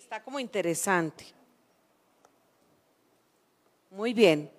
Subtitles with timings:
[0.00, 1.26] Está como interesante.
[3.90, 4.50] Muy bien.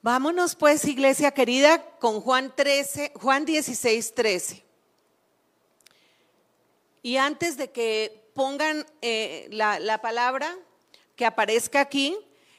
[0.00, 4.64] Vámonos pues, iglesia querida, con Juan 13, Juan 16, 13.
[7.02, 10.56] Y antes de que pongan eh, la, la palabra
[11.14, 12.16] que aparezca aquí,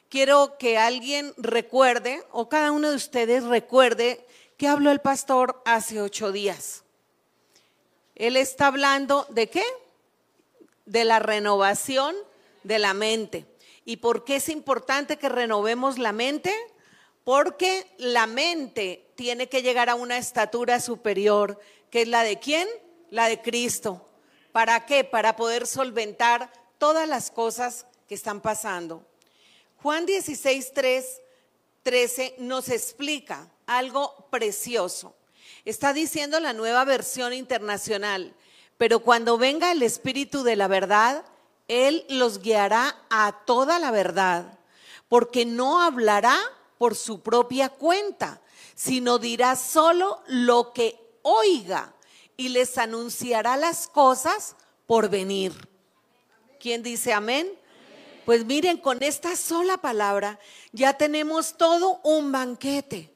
[0.07, 4.23] quiero que alguien recuerde, o cada uno de ustedes recuerde,
[4.55, 6.83] que habló el pastor hace ocho días.
[8.13, 9.63] Él está hablando de qué?
[10.89, 12.15] De la renovación
[12.63, 13.45] de la mente.
[13.85, 16.53] ¿Y por qué es importante que renovemos la mente?
[17.23, 22.67] Porque la mente tiene que llegar a una estatura superior, que es la de quién?
[23.11, 24.09] La de Cristo.
[24.51, 25.03] ¿Para qué?
[25.03, 29.05] Para poder solventar todas las cosas que están pasando.
[29.77, 31.21] Juan 16, 3,
[31.83, 35.15] 13 nos explica algo precioso.
[35.65, 38.35] Está diciendo la nueva versión internacional,
[38.79, 41.25] pero cuando venga el Espíritu de la verdad,
[41.67, 44.57] Él los guiará a toda la verdad,
[45.09, 46.39] porque no hablará
[46.77, 48.39] por su propia cuenta,
[48.75, 51.93] sino dirá solo lo que oiga
[52.37, 54.55] y les anunciará las cosas
[54.87, 55.51] por venir.
[56.57, 57.51] ¿Quién dice amén?
[58.25, 60.39] Pues miren, con esta sola palabra
[60.71, 63.13] ya tenemos todo un banquete,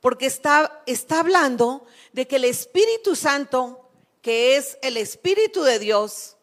[0.00, 3.87] porque está, está hablando de que el Espíritu Santo,
[4.28, 6.36] que es el Espíritu de Dios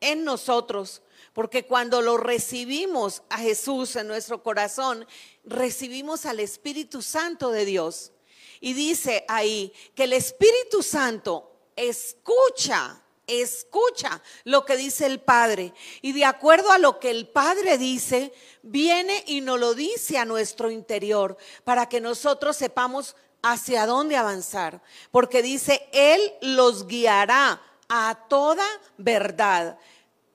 [0.00, 1.00] en nosotros,
[1.32, 5.06] porque cuando lo recibimos a Jesús en nuestro corazón,
[5.44, 8.10] recibimos al Espíritu Santo de Dios.
[8.58, 15.72] Y dice ahí que el Espíritu Santo escucha, escucha lo que dice el Padre.
[16.02, 20.24] Y de acuerdo a lo que el Padre dice, viene y nos lo dice a
[20.24, 24.80] nuestro interior para que nosotros sepamos hacia dónde avanzar.
[25.10, 28.64] Porque dice, Él los guiará a toda
[28.98, 29.78] verdad.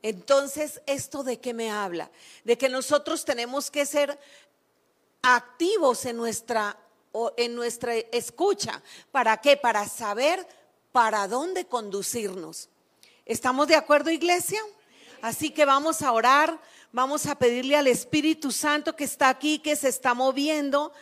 [0.02, 2.12] Entonces, ¿esto de qué me habla?
[2.44, 4.20] De que nosotros tenemos que ser
[5.22, 6.78] activos en nuestra,
[7.38, 8.82] en nuestra escucha.
[9.12, 9.58] ¿Para qué?
[9.58, 10.46] Para saber
[10.92, 12.70] para dónde conducirnos.
[13.26, 14.62] ¿Estamos de acuerdo, iglesia?
[15.22, 19.76] Así que vamos a orar, vamos a pedirle al Espíritu Santo que está aquí, que
[19.76, 20.94] se está moviendo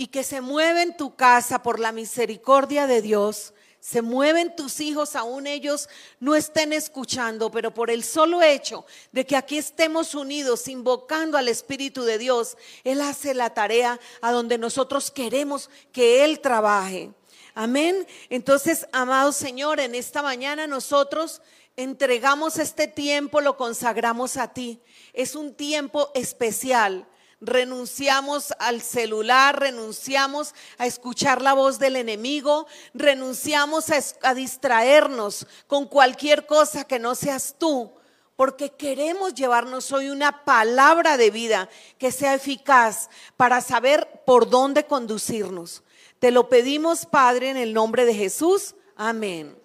[0.00, 4.80] y que se mueve en tu casa por la misericordia de Dios se mueven tus
[4.80, 5.90] hijos, aún ellos
[6.20, 11.48] no estén escuchando, pero por el solo hecho de que aquí estemos unidos invocando al
[11.48, 17.12] Espíritu de Dios, Él hace la tarea a donde nosotros queremos que Él trabaje.
[17.54, 18.06] Amén.
[18.30, 21.42] Entonces, amado Señor, en esta mañana nosotros
[21.76, 24.80] entregamos este tiempo, lo consagramos a ti.
[25.12, 27.06] Es un tiempo especial
[27.40, 33.86] renunciamos al celular, renunciamos a escuchar la voz del enemigo, renunciamos
[34.22, 37.92] a, distraernos con cualquier cosa que no seas tú,
[38.36, 41.68] porque queremos llevarnos hoy una palabra de vida
[41.98, 45.82] que sea eficaz para saber por dónde conducirnos.
[46.18, 48.74] Te lo pedimos, Padre, en el nombre de Jesús.
[48.96, 49.56] Amén.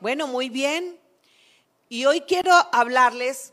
[0.00, 0.98] Bueno, muy bien.
[1.88, 3.52] Y hoy quiero hablarles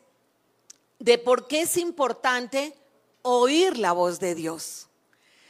[0.99, 2.80] de por qué es importante
[3.21, 4.87] oír la voz de Dios.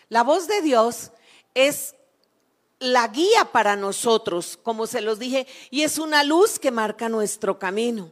[0.09, 1.11] La voz de Dios
[1.53, 1.95] es
[2.79, 7.59] la guía para nosotros, como se los dije, y es una luz que marca nuestro
[7.59, 8.11] camino.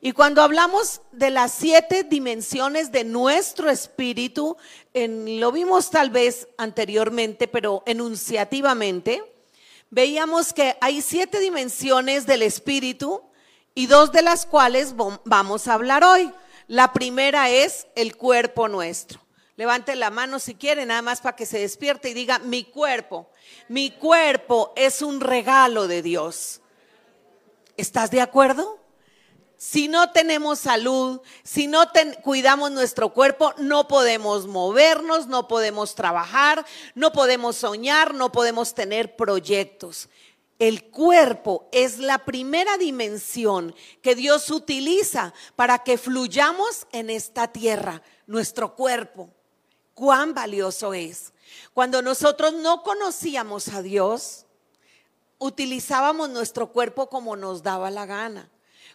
[0.00, 4.56] Y cuando hablamos de las siete dimensiones de nuestro espíritu,
[4.94, 9.22] en, lo vimos tal vez anteriormente, pero enunciativamente,
[9.90, 13.22] veíamos que hay siete dimensiones del espíritu
[13.74, 14.94] y dos de las cuales
[15.24, 16.32] vamos a hablar hoy.
[16.68, 19.20] La primera es el cuerpo nuestro.
[19.56, 23.30] Levante la mano si quiere, nada más para que se despierte y diga, mi cuerpo,
[23.68, 26.60] mi cuerpo es un regalo de Dios.
[27.76, 28.78] ¿Estás de acuerdo?
[29.56, 31.90] Si no tenemos salud, si no
[32.22, 36.64] cuidamos nuestro cuerpo, no podemos movernos, no podemos trabajar,
[36.94, 40.08] no podemos soñar, no podemos tener proyectos.
[40.58, 48.02] El cuerpo es la primera dimensión que Dios utiliza para que fluyamos en esta tierra,
[48.26, 49.30] nuestro cuerpo.
[49.94, 51.32] Cuán valioso es.
[51.74, 54.46] Cuando nosotros no conocíamos a Dios,
[55.38, 58.50] utilizábamos nuestro cuerpo como nos daba la gana.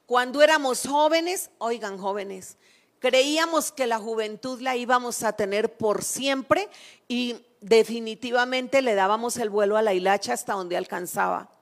[0.05, 2.57] Cuando éramos jóvenes, oigan jóvenes,
[2.99, 6.69] creíamos que la juventud la íbamos a tener por siempre
[7.07, 11.52] y definitivamente le dábamos el vuelo a la hilacha hasta donde alcanzaba.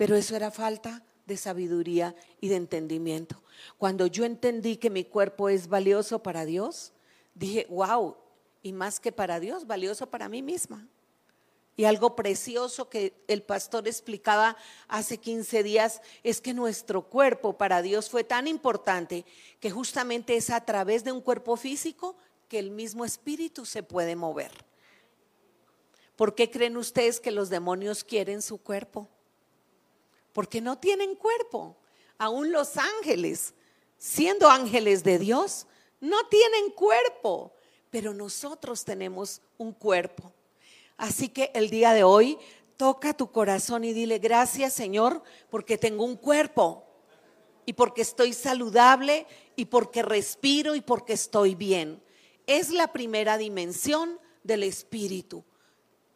[0.00, 3.42] Pero eso era falta de sabiduría y de entendimiento.
[3.76, 6.94] Cuando yo entendí que mi cuerpo es valioso para Dios,
[7.34, 8.16] dije, wow,
[8.62, 10.88] y más que para Dios, valioso para mí misma.
[11.76, 14.56] Y algo precioso que el pastor explicaba
[14.88, 19.26] hace 15 días es que nuestro cuerpo para Dios fue tan importante
[19.60, 22.16] que justamente es a través de un cuerpo físico
[22.48, 24.52] que el mismo espíritu se puede mover.
[26.16, 29.06] ¿Por qué creen ustedes que los demonios quieren su cuerpo?
[30.32, 31.76] Porque no tienen cuerpo.
[32.18, 33.54] Aún los ángeles,
[33.98, 35.66] siendo ángeles de Dios,
[36.00, 37.52] no tienen cuerpo,
[37.90, 40.32] pero nosotros tenemos un cuerpo.
[40.96, 42.38] Así que el día de hoy
[42.76, 46.86] toca tu corazón y dile gracias Señor porque tengo un cuerpo
[47.66, 49.26] y porque estoy saludable
[49.56, 52.02] y porque respiro y porque estoy bien.
[52.46, 55.44] Es la primera dimensión del espíritu.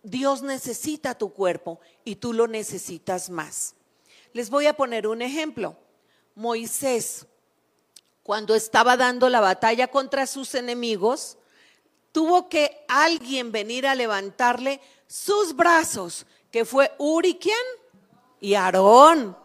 [0.02, 3.74] Dios necesita tu cuerpo y tú lo necesitas más.
[4.34, 5.76] Les voy a poner un ejemplo.
[6.34, 7.24] Moisés,
[8.24, 11.38] cuando estaba dando la batalla contra sus enemigos,
[12.10, 17.56] tuvo que alguien venir a levantarle sus brazos, que fue Uri quién?
[18.40, 19.38] Y Aarón.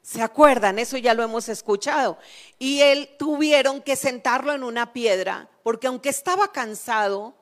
[0.00, 0.78] ¿Se acuerdan?
[0.78, 2.16] Eso ya lo hemos escuchado.
[2.56, 7.34] Y él tuvieron que sentarlo en una piedra, porque aunque estaba cansado,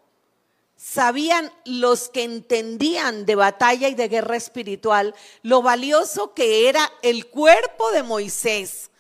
[0.83, 7.29] sabían los que entendían de batalla y de guerra espiritual lo valioso que era el
[7.29, 8.91] cuerpo de Moisés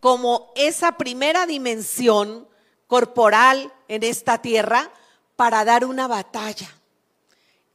[0.00, 2.48] como esa primera dimensión
[2.88, 4.92] corporal en esta tierra
[5.36, 6.68] para dar una batalla.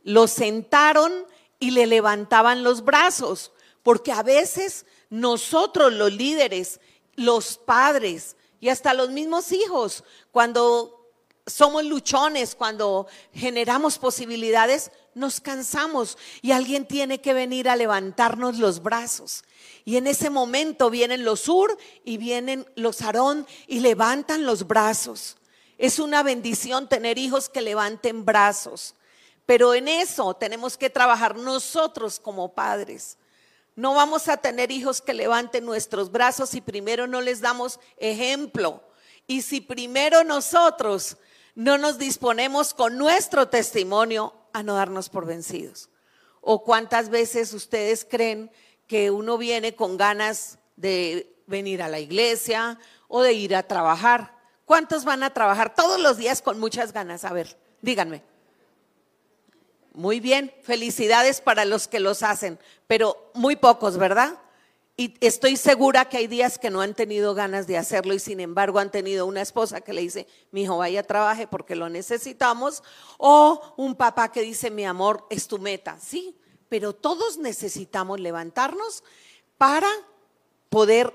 [0.04, 1.26] Lo sentaron
[1.58, 6.82] y le levantaban los brazos, porque a veces nosotros los líderes,
[7.16, 11.03] los padres y hasta los mismos hijos, cuando
[11.46, 18.82] somos luchones, cuando generamos posibilidades, nos cansamos y alguien tiene que venir a levantarnos los
[18.82, 19.44] brazos.
[19.86, 25.38] Y en ese momento vienen los Ur y vienen los Aarón y levantan los brazos.
[25.78, 28.96] Es una bendición tener hijos que levanten brazos,
[29.46, 33.18] pero en eso tenemos que trabajar nosotros como padres.
[33.76, 38.82] No vamos a tener hijos que levanten nuestros brazos si primero no les damos ejemplo.
[39.26, 41.18] Y si primero nosotros
[41.56, 45.90] no nos disponemos con nuestro testimonio a no darnos por vencidos.
[46.42, 48.52] O cuántas veces ustedes creen
[48.88, 54.36] que uno viene con ganas de venir a la iglesia o de ir a trabajar.
[54.66, 57.26] ¿Cuántos van a trabajar todos los días con muchas ganas?
[57.26, 58.24] A ver, díganme.
[59.94, 64.40] Muy bien, felicidades para los que los hacen, pero muy pocos, ¿verdad?
[64.96, 68.40] Y estoy segura que hay días que no han tenido ganas de hacerlo y sin
[68.40, 72.84] embargo han tenido una esposa que le dice, mi hijo vaya trabaje porque lo necesitamos,
[73.18, 76.38] o un papá que dice, mi amor, es tu meta, sí,
[76.70, 79.04] pero todos necesitamos levantarnos
[79.58, 79.90] para
[80.70, 81.12] poder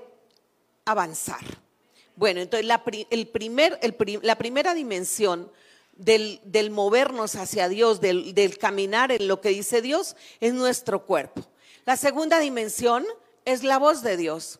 [0.83, 1.43] avanzar.
[2.17, 3.79] Bueno, entonces la, el primer,
[4.23, 5.49] la primera dimensión
[5.93, 11.05] del, del, movernos hacia Dios, del, del caminar en lo que dice Dios, es nuestro
[11.05, 11.47] cuerpo.
[11.85, 13.05] La segunda dimensión
[13.49, 14.59] es la voz de Dios.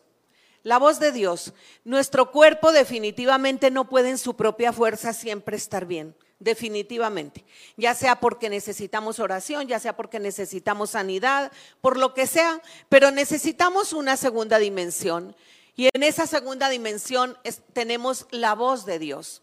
[0.62, 1.54] La voz de Dios.
[1.84, 6.14] Nuestro cuerpo definitivamente no puede en su propia fuerza siempre estar bien.
[6.38, 7.44] Definitivamente.
[7.76, 13.10] Ya sea porque necesitamos oración, ya sea porque necesitamos sanidad, por lo que sea, pero
[13.10, 15.34] necesitamos una segunda dimensión.
[15.76, 17.38] Y en esa segunda dimensión
[17.72, 19.42] tenemos la voz de Dios.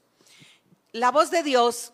[0.91, 1.93] La voz de Dios,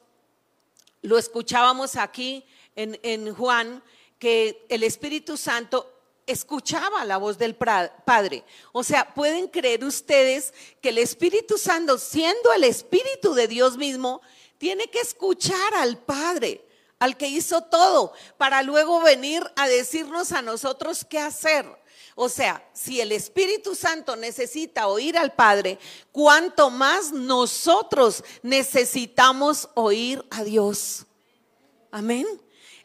[1.01, 2.45] lo escuchábamos aquí
[2.75, 3.83] en, en Juan,
[4.19, 5.92] que el Espíritu Santo
[6.27, 8.43] escuchaba la voz del Padre.
[8.71, 14.21] O sea, pueden creer ustedes que el Espíritu Santo, siendo el Espíritu de Dios mismo,
[14.57, 16.65] tiene que escuchar al Padre,
[17.00, 21.65] al que hizo todo, para luego venir a decirnos a nosotros qué hacer.
[22.15, 25.79] O sea, si el Espíritu Santo necesita oír al Padre,
[26.12, 31.05] cuánto más nosotros necesitamos oír a Dios.
[31.91, 32.27] Amén.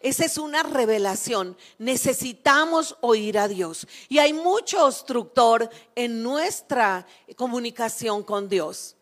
[0.00, 1.56] Esa es una revelación.
[1.78, 3.86] Necesitamos oír a Dios.
[4.08, 8.96] Y hay mucho obstructor en nuestra comunicación con Dios.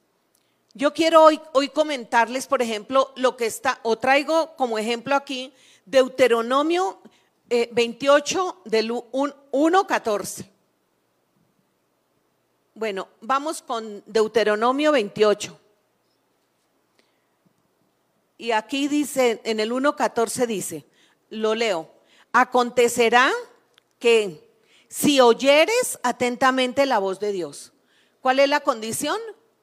[0.74, 5.52] Yo quiero hoy, hoy comentarles, por ejemplo, lo que está, o traigo como ejemplo aquí,
[5.86, 7.00] Deuteronomio
[7.48, 10.46] 28 eh, del 1.14.
[12.74, 15.58] Bueno, vamos con Deuteronomio 28.
[18.38, 20.86] Y aquí dice, en el 1.14 dice,
[21.30, 21.90] lo leo,
[22.32, 23.32] acontecerá
[23.98, 24.46] que
[24.88, 27.72] si oyeres atentamente la voz de Dios.
[28.20, 29.16] ¿Cuál es la condición?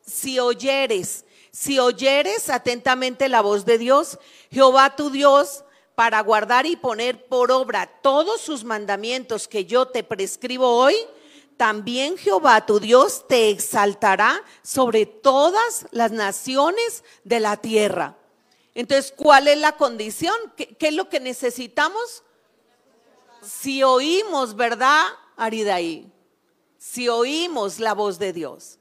[0.06, 4.18] Si oyeres, si oyeres atentamente la voz de Dios,
[4.51, 5.63] Jehová tu Dios
[5.96, 10.96] para guardar y poner por obra todos sus mandamientos que yo te prescribo hoy,
[11.58, 18.18] también Jehová tu Dios te exaltará sobre todas las naciones de la tierra.
[18.75, 20.36] Entonces, ¿cuál es la condición?
[20.56, 22.24] ¿Qué, es lo que necesitamos?
[23.42, 26.12] Si oímos, ¿verdad, Aridaí?
[26.77, 28.80] Si oímos la voz de Dios.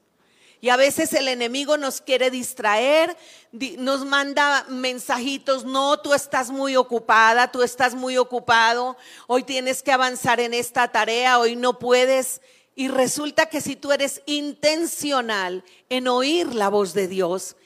[0.61, 3.17] Y a veces el enemigo nos quiere distraer,
[3.51, 8.95] nos manda mensajitos, no, tú estás muy ocupada, tú estás muy ocupado,
[9.27, 12.41] hoy tienes que avanzar en esta tarea, hoy no puedes.
[12.75, 17.57] Y resulta que si tú eres intencional en oír la voz de Dios,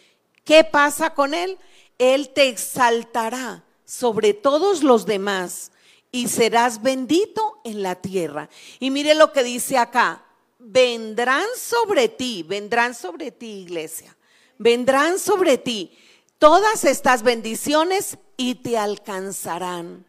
[0.43, 1.59] ¿qué pasa con Él?
[1.97, 5.71] Él te exaltará sobre todos los demás
[6.11, 8.49] y serás bendito en la tierra.
[8.79, 10.25] Y mire lo que dice acá,
[10.59, 14.15] vendrán sobre ti, vendrán sobre ti, iglesia,
[14.57, 15.97] vendrán sobre ti
[16.37, 20.05] todas estas bendiciones y te alcanzarán.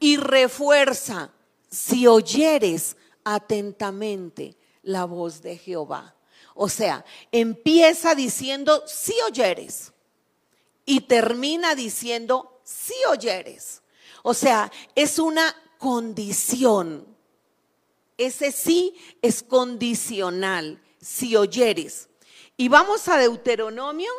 [0.00, 1.30] Y refuerza
[1.70, 6.14] si oyeres atentamente la voz de Jehová.
[6.54, 9.93] O sea, empieza diciendo si oyeres
[10.86, 13.82] y termina diciendo si oyeres.
[14.22, 17.06] O sea, es una condición.
[18.16, 22.08] Ese sí es condicional, si oyeres.
[22.56, 24.10] Y vamos a Deuteronomio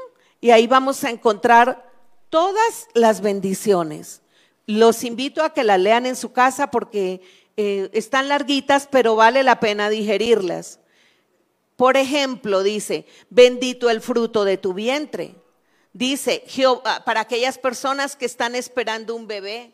[0.41, 1.91] y ahí vamos a encontrar
[2.29, 4.21] todas las bendiciones.
[4.67, 7.21] Los invito a que la lean en su casa porque
[7.57, 10.79] eh, están larguitas, pero vale la pena digerirlas.
[11.75, 15.35] Por ejemplo, dice, bendito el fruto de tu vientre.
[15.95, 16.43] Dice,
[17.05, 19.71] para aquellas personas que están esperando un bebé,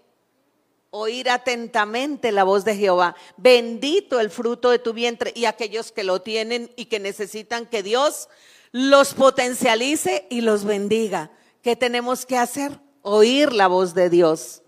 [0.92, 3.16] oír atentamente la voz de Jehová.
[3.38, 7.82] Bendito el fruto de tu vientre y aquellos que lo tienen y que necesitan que
[7.82, 8.30] Dios
[8.72, 11.32] los potencialice y los bendiga.
[11.64, 12.80] ¿Qué tenemos que hacer?
[13.02, 14.62] Oír la voz de Dios.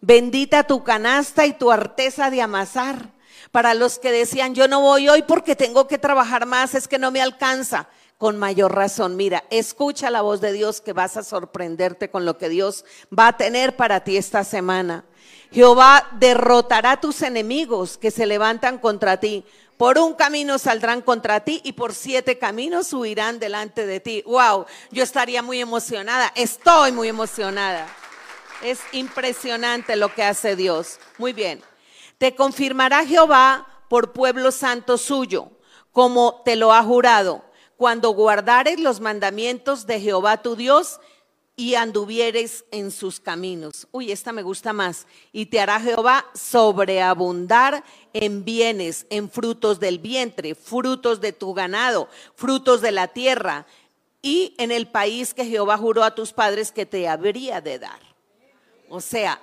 [0.00, 3.12] Bendita tu canasta y tu arteza de amasar.
[3.52, 6.98] Para los que decían, yo no voy hoy porque tengo que trabajar más, es que
[6.98, 7.88] no me alcanza.
[8.22, 12.38] Con mayor razón, mira, escucha la voz de Dios que vas a sorprenderte con lo
[12.38, 15.04] que Dios va a tener para ti esta semana.
[15.50, 19.44] Jehová derrotará tus enemigos que se levantan contra ti.
[19.76, 24.22] Por un camino saldrán contra ti y por siete caminos huirán delante de ti.
[24.24, 26.30] Wow, yo estaría muy emocionada.
[26.36, 27.88] Estoy muy emocionada.
[28.62, 31.00] Es impresionante lo que hace Dios.
[31.18, 31.60] Muy bien.
[32.18, 35.50] Te confirmará Jehová por pueblo santo suyo,
[35.90, 37.50] como te lo ha jurado,
[37.82, 41.00] cuando guardares los mandamientos de Jehová tu Dios
[41.56, 43.88] y anduvieres en sus caminos.
[43.90, 45.08] Uy, esta me gusta más.
[45.32, 52.08] Y te hará Jehová sobreabundar en bienes, en frutos del vientre, frutos de tu ganado,
[52.36, 53.66] frutos de la tierra
[54.22, 57.98] y en el país que Jehová juró a tus padres que te habría de dar.
[58.88, 59.42] O sea,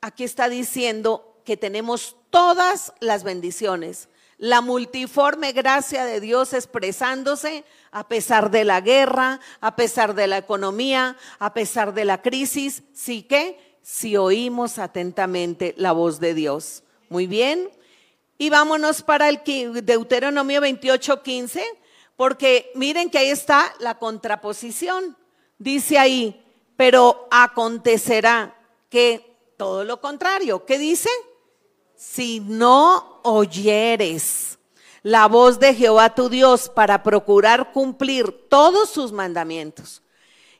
[0.00, 4.08] aquí está diciendo que tenemos todas las bendiciones
[4.38, 10.38] la multiforme gracia de Dios expresándose a pesar de la guerra, a pesar de la
[10.38, 16.84] economía, a pesar de la crisis, sí que si oímos atentamente la voz de Dios.
[17.08, 17.70] Muy bien.
[18.38, 19.42] Y vámonos para el
[19.82, 21.64] Deuteronomio 28, 15,
[22.16, 25.16] porque miren que ahí está la contraposición.
[25.58, 26.44] Dice ahí,
[26.76, 28.54] pero acontecerá
[28.88, 30.64] que todo lo contrario.
[30.64, 31.10] ¿Qué dice?
[31.98, 34.58] si no oyeres
[35.02, 40.02] la voz de Jehová tu Dios para procurar cumplir todos sus mandamientos.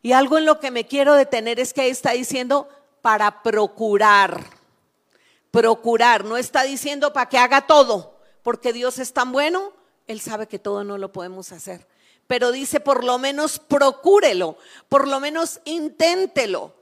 [0.02, 2.68] Y algo en lo que me quiero detener es que ahí está diciendo
[3.02, 4.44] para procurar.
[5.50, 9.72] Procurar, no está diciendo para que haga todo, porque Dios es tan bueno,
[10.06, 11.86] Él sabe que todo no lo podemos hacer.
[12.26, 14.58] Pero dice, por lo menos procúrelo,
[14.88, 16.74] por lo menos inténtelo,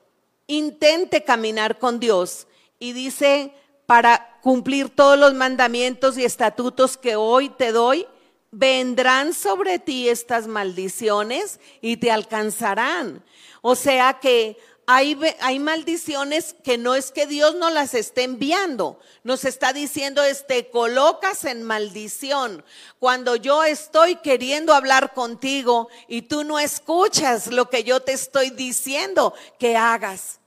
[0.46, 2.48] intente caminar con Dios.
[2.78, 3.54] Y dice,
[3.86, 8.06] para cumplir todos los mandamientos y estatutos que hoy te doy,
[8.52, 13.24] vendrán sobre ti estas maldiciones y te alcanzarán.
[13.60, 19.00] O sea que hay, hay, maldiciones que no es que Dios nos las esté enviando,
[19.24, 22.64] nos está diciendo, este, colocas en maldición.
[23.00, 28.50] Cuando yo estoy queriendo hablar contigo y tú no escuchas lo que yo te estoy
[28.50, 30.38] diciendo que hagas.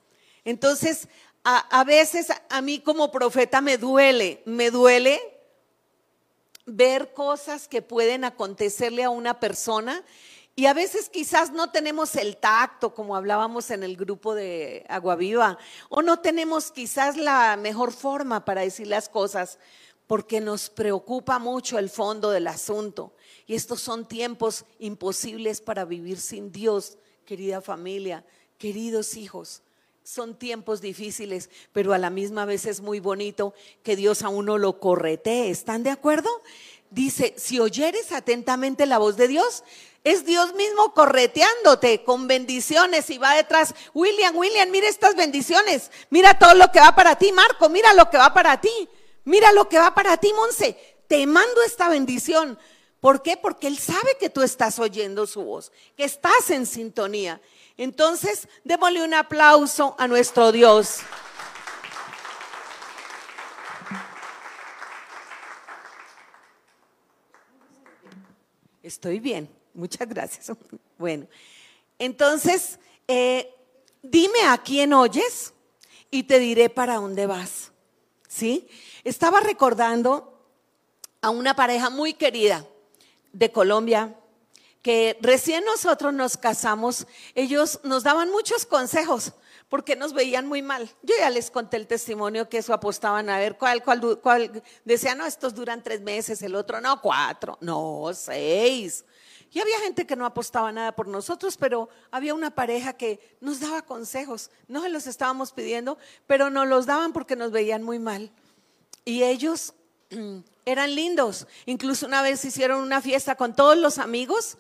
[0.45, 1.09] Entonces,
[1.43, 5.19] a, veces a mí como profeta me duele, me duele
[6.65, 10.03] ver cosas que pueden acontecerle a una persona
[10.55, 15.15] y a veces quizás no tenemos el tacto, como hablábamos en el grupo de Agua
[15.15, 19.57] Viva, o no tenemos quizás la mejor forma para decir las cosas,
[20.05, 23.13] porque nos preocupa mucho el fondo del asunto.
[23.47, 28.25] Y estos son tiempos imposibles para vivir sin Dios, querida familia,
[28.57, 29.61] queridos hijos
[30.09, 34.57] son tiempos difíciles, pero a la misma vez es muy bonito que Dios a uno
[34.57, 35.51] lo corretee.
[35.51, 36.29] ¿Están de acuerdo?
[36.89, 39.63] dice, si oyeres atentamente la voz de Dios,
[40.03, 43.75] es Dios mismo correteándote con bendiciones y va detrás.
[43.93, 45.91] William, William, mira estas bendiciones.
[46.09, 47.69] Mira todo lo que va para ti, Marco.
[47.69, 48.89] Mira lo que va para ti.
[49.25, 50.75] Mira lo que va para ti, Monse.
[51.07, 52.57] Te mando esta bendición.
[52.99, 53.37] ¿Por qué?
[53.37, 57.39] Porque Él sabe que tú estás oyendo su voz, que estás en sintonía.
[57.79, 60.97] Entonces, démosle un aplauso a nuestro Dios.
[68.83, 70.51] Estoy bien, muchas gracias.
[70.97, 71.27] Bueno,
[71.97, 73.55] entonces, eh,
[74.01, 75.53] dime a quién oyes
[76.11, 77.71] y te diré para dónde vas.
[78.27, 78.67] ¿Sí?
[79.05, 80.43] Estaba recordando
[81.21, 82.65] a una pareja muy querida
[83.31, 84.18] de Colombia
[84.81, 87.05] que recién nosotros nos casamos,
[87.35, 89.33] ellos nos daban muchos consejos
[89.67, 90.89] porque nos veían muy mal.
[91.03, 95.17] Yo ya les conté el testimonio que eso apostaban a ver cuál, cuál, cuál, decían,
[95.17, 99.05] no, estos duran tres meses, el otro no, cuatro, no, seis.
[99.51, 103.59] Y había gente que no apostaba nada por nosotros, pero había una pareja que nos
[103.59, 104.51] daba consejos.
[104.67, 108.31] No se los estábamos pidiendo, pero nos los daban porque nos veían muy mal.
[109.05, 109.73] Y ellos
[110.65, 111.47] eran lindos.
[111.65, 114.57] Incluso una vez hicieron una fiesta con todos los amigos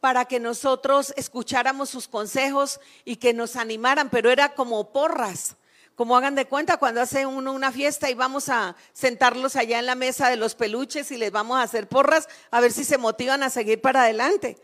[0.00, 5.56] para que nosotros escucháramos sus consejos y que nos animaran, pero era como porras.
[5.96, 9.86] Como hagan de cuenta cuando hace uno una fiesta y vamos a sentarlos allá en
[9.86, 12.98] la mesa de los peluches y les vamos a hacer porras a ver si se
[12.98, 14.56] motivan a seguir para adelante.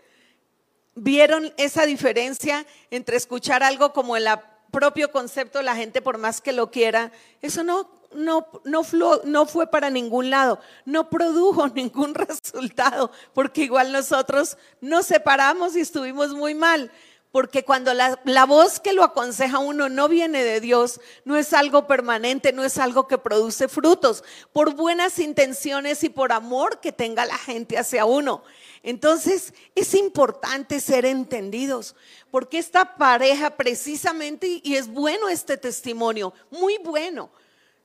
[0.95, 4.29] ¿Vieron esa diferencia entre escuchar algo como el
[4.71, 7.11] propio concepto la gente por más que lo quiera?
[7.43, 14.56] Eso no no, no, fue para ningún lado, no produjo ningún resultado, porque igual nosotros
[14.80, 16.90] nos separamos y estuvimos muy mal.
[17.33, 21.52] Porque cuando la, la, voz que lo aconseja uno no viene de Dios, no es
[21.52, 26.92] algo permanente, no es algo que produce frutos, por buenas intenciones y por amor que
[26.92, 28.44] tenga la gente hacia uno.
[28.85, 31.97] Entonces es importante ser entendidos,
[32.30, 37.30] porque esta pareja precisamente, y es bueno este testimonio, muy bueno,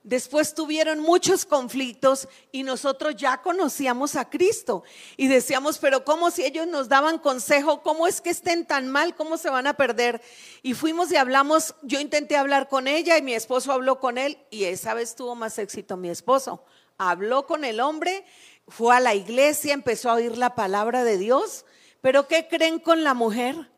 [0.04, 4.84] Después tuvieron muchos conflictos y nosotros ya conocíamos a Cristo
[5.18, 7.82] y decíamos, pero ¿cómo si ellos nos daban consejo?
[7.82, 9.14] ¿Cómo es que estén tan mal?
[9.16, 10.22] ¿Cómo se van a perder?
[10.64, 14.38] Y fuimos y hablamos, yo intenté hablar con ella y mi esposo habló con él
[14.50, 16.64] y esa vez tuvo más éxito mi esposo.
[16.98, 18.26] Habló con el hombre,
[18.70, 21.66] fue a la iglesia, empezó a oír la palabra de Dios,
[22.00, 23.70] pero ¿qué creen con la mujer?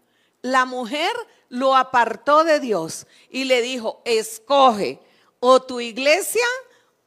[0.43, 1.11] La mujer
[1.49, 4.99] lo apartó de Dios y le dijo, escoge
[5.41, 6.45] o tu iglesia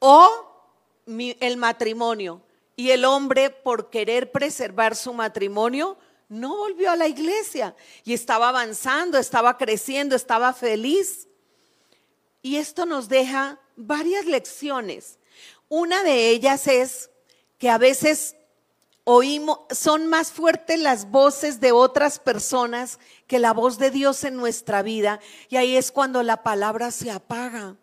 [0.00, 0.28] o
[1.06, 2.42] el matrimonio.
[2.76, 5.96] Y el hombre, por querer preservar su matrimonio,
[6.28, 11.28] no volvió a la iglesia y estaba avanzando, estaba creciendo, estaba feliz.
[12.42, 15.18] Y esto nos deja varias lecciones.
[15.68, 17.10] Una de ellas es
[17.58, 18.36] que a veces
[19.04, 24.36] oímos, son más fuertes las voces de otras personas que la voz de Dios en
[24.36, 25.20] nuestra vida.
[25.48, 27.76] Y ahí es cuando la palabra se apaga.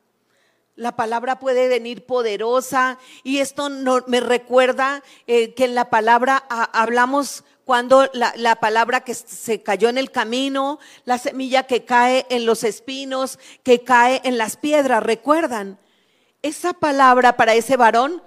[0.82, 6.38] La palabra puede venir poderosa y esto no, me recuerda eh, que en la palabra
[6.50, 12.26] hablamos cuando la, la, palabra que se cayó en el camino, la semilla que cae
[12.32, 15.78] en los espinos, que cae en las piedras, ¿recuerdan?
[16.42, 18.24] Esa palabra para ese varón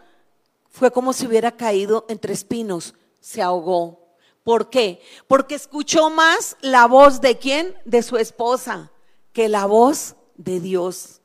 [0.70, 4.14] fue como si hubiera caído entre espinos, se ahogó.
[4.44, 5.02] ¿Por qué?
[5.26, 7.74] Porque escuchó más la voz de quién?
[7.84, 8.92] De su esposa,
[9.32, 11.20] que la voz de Dios.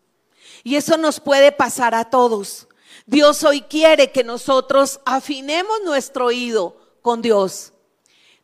[0.64, 2.68] Y eso nos puede pasar a todos.
[3.06, 7.74] Dios hoy quiere que nosotros afinemos nuestro oído con Dios.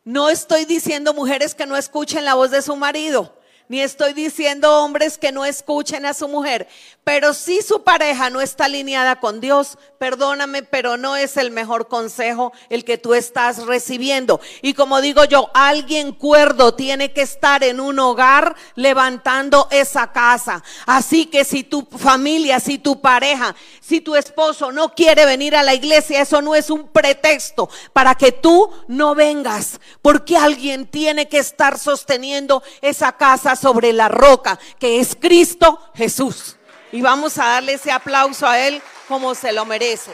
[0.04, 3.35] No estoy diciendo mujeres que no escuchen la voz de su marido
[3.68, 6.68] ni estoy diciendo hombres que no escuchen a su mujer,
[7.04, 11.88] pero si su pareja no está alineada con Dios, perdóname, pero no es el mejor
[11.88, 14.40] consejo el que tú estás recibiendo.
[14.62, 20.62] Y como digo yo, alguien cuerdo tiene que estar en un hogar levantando esa casa.
[20.84, 25.62] Así que si tu familia, si tu pareja, si tu esposo no quiere venir a
[25.62, 31.28] la iglesia, eso no es un pretexto para que tú no vengas, porque alguien tiene
[31.28, 36.56] que estar sosteniendo esa casa sobre la roca, que es Cristo Jesús.
[36.92, 40.12] Y vamos a darle ese aplauso a Él como se lo merece.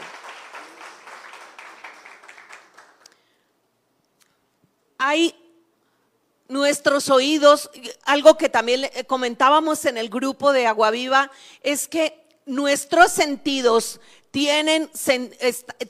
[4.97, 5.35] Hay
[6.47, 7.69] nuestros oídos,
[8.05, 11.29] algo que también comentábamos en el grupo de Agua Viva,
[11.61, 13.99] es que nuestros sentidos
[14.31, 14.89] tienen,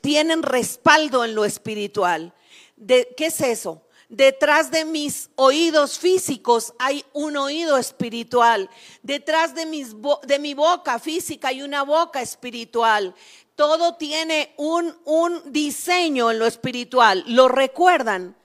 [0.02, 2.34] tienen respaldo en lo espiritual.
[2.76, 3.83] ¿De, ¿Qué es eso?
[4.14, 8.70] Detrás de mis oídos físicos hay un oído espiritual.
[9.02, 9.96] Detrás de, mis
[10.28, 13.16] de mi boca física hay una boca espiritual.
[13.56, 17.24] Todo tiene un, un diseño en lo espiritual.
[17.26, 18.36] ¿Lo recuerdan?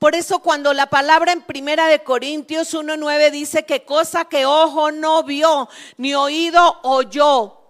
[0.00, 4.90] Por eso cuando la palabra en Primera de Corintios 1:9 dice que cosa que ojo
[4.90, 7.65] no vio, ni oído oyó,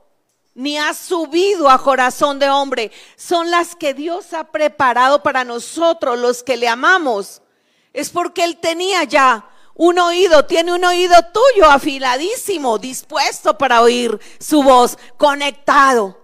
[0.57, 6.19] ni ha subido a corazón de hombre, son las que Dios ha preparado para nosotros,
[6.19, 7.43] los que le amamos.
[7.93, 14.19] Es porque Él tenía ya un oído, tiene un oído tuyo afiladísimo, dispuesto para oír
[14.41, 16.19] su voz, conectado.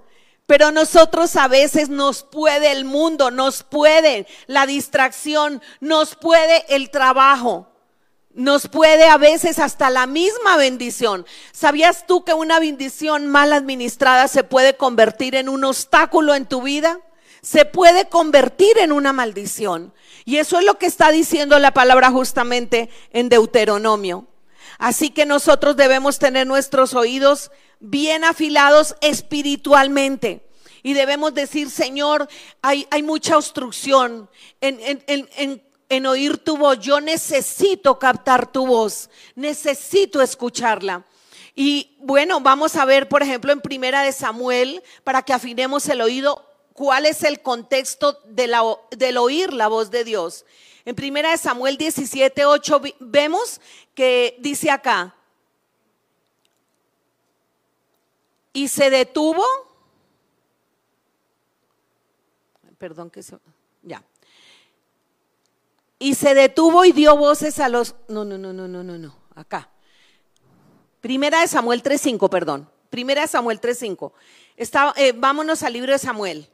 [0.46, 6.90] Pero nosotros a veces nos puede el mundo, nos puede la distracción, nos puede el
[6.90, 7.68] trabajo,
[8.34, 11.26] nos puede a veces hasta la misma bendición.
[11.52, 16.62] ¿Sabías tú que una bendición mal administrada se puede convertir en un obstáculo en tu
[16.62, 17.00] vida?
[17.42, 19.92] Se puede convertir en una maldición.
[20.24, 24.26] Y eso es lo que está diciendo la palabra justamente en Deuteronomio.
[24.78, 30.46] Así que nosotros debemos tener nuestros oídos bien afilados espiritualmente.
[30.84, 32.28] Y debemos decir, Señor,
[32.60, 34.28] hay, hay mucha obstrucción
[34.60, 35.62] en, en
[36.06, 36.78] oír tu voz.
[36.80, 41.04] Yo necesito captar tu voz, necesito escucharla.
[41.54, 46.00] Y bueno, vamos a ver, por ejemplo, en Primera de Samuel, para que afinemos el
[46.00, 50.46] oído, cuál es el contexto de la, del oír la voz de Dios.
[50.84, 53.60] En Primera de Samuel 17, 8 vemos
[53.94, 55.14] que dice acá,
[58.52, 59.44] y se detuvo.
[62.78, 63.36] Perdón que se.
[66.02, 67.94] Y se detuvo y dio voces a los.
[68.08, 69.16] No, no, no, no, no, no, no.
[69.36, 69.70] Acá.
[71.00, 72.68] Primera de Samuel 3.5, perdón.
[72.90, 74.12] Primera de Samuel 3.5.
[74.96, 76.48] Eh, vámonos al libro de Samuel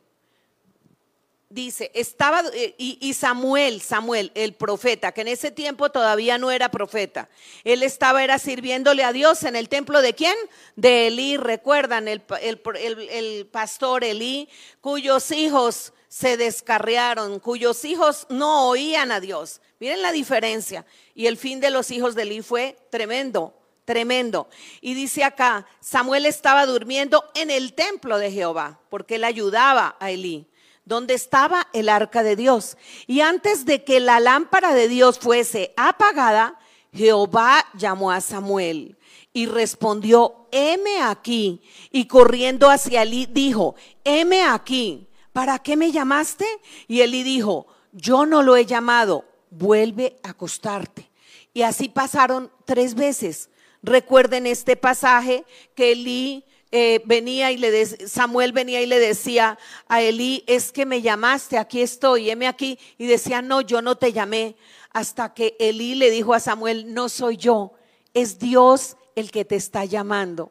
[1.51, 6.71] dice, estaba, eh, y, Samuel, Samuel, el profeta, que en ese tiempo todavía no era
[6.71, 7.29] profeta,
[7.65, 10.37] él estaba, era sirviéndole a Dios en el templo de quién?
[10.77, 14.49] De Elí, recuerdan, el, el pastor Elí,
[14.81, 19.61] cuyos hijos se descarriaron, cuyos hijos no oían a Dios.
[19.79, 20.85] Miren la diferencia.
[21.15, 24.49] Y el fin de los hijos de Elí fue tremendo, tremendo.
[24.81, 30.11] Y dice acá, Samuel estaba durmiendo en el templo de Jehová, porque él ayudaba a
[30.11, 30.47] Elí
[30.89, 32.79] donde estaba el arca de Dios.
[33.07, 36.59] Y antes de que la lámpara de Dios fuese apagada,
[36.95, 38.97] Jehová llamó a Samuel
[39.35, 41.61] y respondió, heme aquí.
[41.91, 45.08] Y corriendo hacia Elí dijo, heme aquí,
[45.39, 46.45] ¿para qué me llamaste?
[46.89, 51.13] Y Elí dijo, yo no lo he llamado, vuelve a acostarte.
[51.55, 53.49] Y así pasaron tres veces.
[53.81, 55.45] Recuerden este pasaje
[55.77, 60.85] que Elí eh, venía y le Samuel venía y le decía a Elí, es que
[60.85, 62.77] me llamaste, aquí estoy, heme aquí.
[62.99, 64.57] Y decía, no, yo no te llamé.
[64.91, 67.75] Hasta que Elí le dijo a Samuel, no soy yo,
[68.13, 70.51] es Dios el que te está llamando.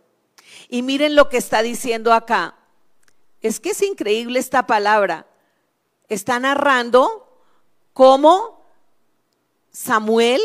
[0.70, 2.57] Y miren lo que está diciendo acá.
[3.48, 5.26] Es que es increíble esta palabra.
[6.10, 7.26] Está narrando
[7.94, 8.62] cómo
[9.72, 10.42] Samuel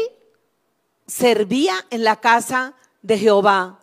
[1.05, 3.81] servía en la casa de Jehová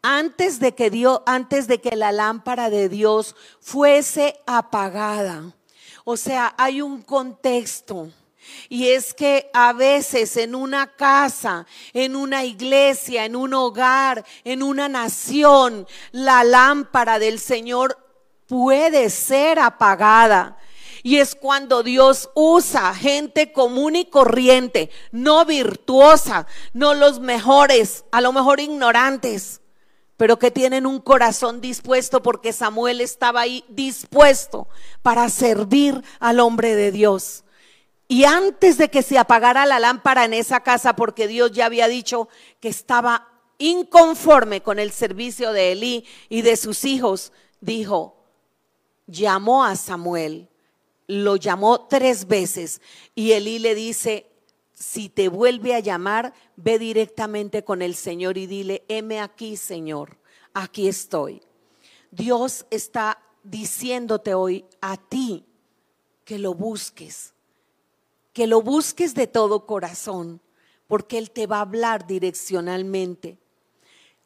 [0.00, 5.52] antes de que antes de que la lámpara de Dios fuese apagada.
[6.04, 8.12] O sea, hay un contexto.
[8.68, 14.62] Y es que a veces en una casa, en una iglesia, en un hogar, en
[14.62, 18.03] una nación, la lámpara del Señor
[18.46, 20.56] puede ser apagada.
[21.02, 28.22] Y es cuando Dios usa gente común y corriente, no virtuosa, no los mejores, a
[28.22, 29.60] lo mejor ignorantes,
[30.16, 34.66] pero que tienen un corazón dispuesto porque Samuel estaba ahí dispuesto
[35.02, 37.44] para servir al hombre de Dios.
[38.08, 41.88] Y antes de que se apagara la lámpara en esa casa, porque Dios ya había
[41.88, 42.28] dicho
[42.60, 43.28] que estaba
[43.58, 48.13] inconforme con el servicio de Elí y de sus hijos, dijo,
[49.06, 50.48] llamó a Samuel,
[51.06, 52.80] lo llamó tres veces
[53.14, 54.30] y Elí le dice,
[54.72, 60.18] si te vuelve a llamar, ve directamente con el Señor y dile, heme aquí, Señor,
[60.52, 61.42] aquí estoy.
[62.10, 65.44] Dios está diciéndote hoy a ti
[66.24, 67.34] que lo busques,
[68.32, 70.40] que lo busques de todo corazón,
[70.86, 73.38] porque Él te va a hablar direccionalmente.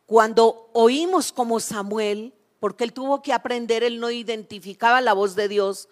[0.06, 5.48] Cuando oímos como Samuel, porque él tuvo que aprender, él no identificaba la voz de
[5.48, 5.88] Dios,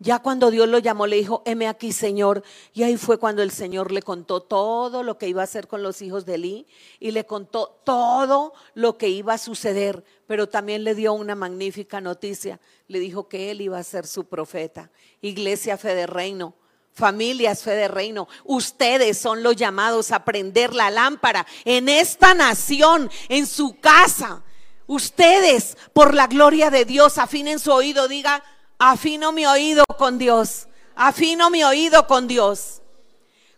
[0.00, 2.42] ya cuando Dios lo llamó, le dijo, heme aquí, Señor.
[2.72, 5.82] Y ahí fue cuando el Señor le contó todo lo que iba a hacer con
[5.82, 6.66] los hijos de Elí
[6.98, 12.00] y le contó todo lo que iba a suceder, pero también le dio una magnífica
[12.00, 12.60] noticia.
[12.88, 14.90] Le dijo que él iba a ser su profeta.
[15.22, 16.54] Iglesia Fe de Reino,
[16.92, 23.10] Familias, fe de reino, ustedes son los llamados a prender la lámpara en esta nación,
[23.28, 24.44] en su casa.
[24.86, 28.42] Ustedes, por la gloria de Dios, afinen su oído, diga,
[28.78, 32.82] afino mi oído con Dios, afino mi oído con Dios.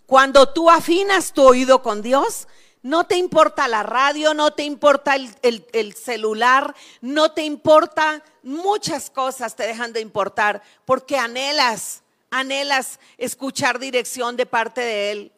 [0.06, 2.46] Cuando tú afinas tu oído con Dios,
[2.86, 9.56] no te importa la radio, no te importa el, celular, no te importa muchas cosas,
[9.56, 15.32] te dejan de importar, porque anhelas, anhelas escuchar dirección de parte de Él.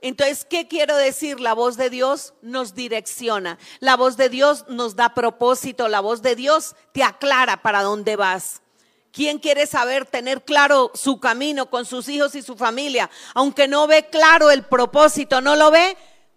[0.00, 1.40] Entonces, ¿qué quiero decir?
[1.40, 6.22] La voz de Dios nos direcciona, la voz de Dios nos da propósito, la voz
[6.22, 8.62] de Dios te aclara para dónde vas.
[9.10, 13.10] ¿Quién quiere saber tener claro su camino con sus hijos y su familia?
[13.34, 15.96] Aunque no ve claro el propósito, no lo ve,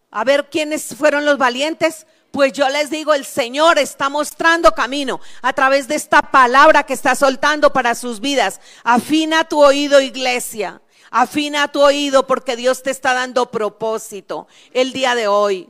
[0.09, 2.07] a ver quiénes fueron los valientes.
[2.31, 6.93] Pues yo les digo, el Señor está mostrando camino a través de esta palabra que
[6.93, 8.61] está soltando para sus vidas.
[8.83, 10.81] Afina tu oído, iglesia.
[11.11, 15.69] Afina tu oído porque Dios te está dando propósito el día de hoy.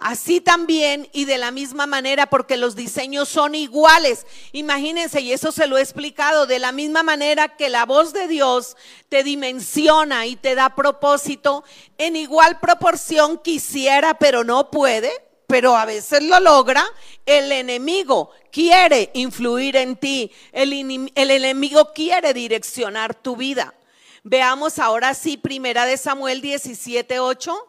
[0.00, 4.26] Así también y de la misma manera porque los diseños son iguales.
[4.52, 8.28] Imagínense, y eso se lo he explicado, de la misma manera que la voz de
[8.28, 8.76] Dios
[9.08, 11.64] te dimensiona y te da propósito,
[11.98, 15.10] en igual proporción quisiera, pero no puede,
[15.48, 16.84] pero a veces lo logra,
[17.26, 23.74] el enemigo quiere influir en ti, el, el enemigo quiere direccionar tu vida.
[24.22, 27.68] Veamos ahora sí, primera de Samuel 17, 8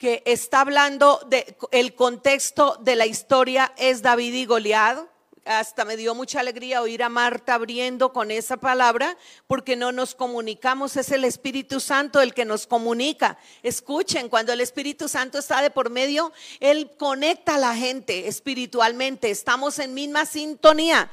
[0.00, 4.98] que está hablando de el contexto de la historia es David y Goliat.
[5.46, 10.14] Hasta me dio mucha alegría oír a Marta abriendo con esa palabra, porque no nos
[10.14, 13.38] comunicamos, es el Espíritu Santo el que nos comunica.
[13.62, 19.30] Escuchen, cuando el Espíritu Santo está de por medio, Él conecta a la gente espiritualmente,
[19.30, 21.10] estamos en misma sintonía.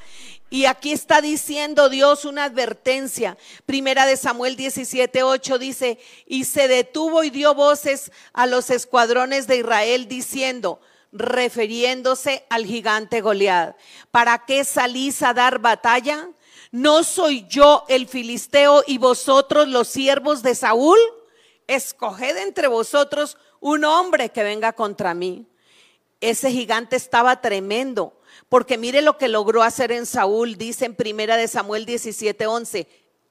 [0.50, 3.36] Y aquí está diciendo Dios una advertencia.
[3.64, 9.46] Primera de Samuel 17, 8 dice, y se detuvo y dio voces a los escuadrones
[9.46, 10.80] de Israel diciendo,
[11.12, 13.76] refiriéndose al gigante Goliat,
[14.10, 16.28] ¿para qué salís a dar batalla?
[16.70, 20.98] ¿No soy yo el filisteo y vosotros los siervos de Saúl?
[21.66, 25.46] Escoged entre vosotros un hombre que venga contra mí.
[26.20, 28.18] Ese gigante estaba tremendo
[28.48, 32.86] porque mire lo que logró hacer en Saúl, dice en primera de Samuel 17:11.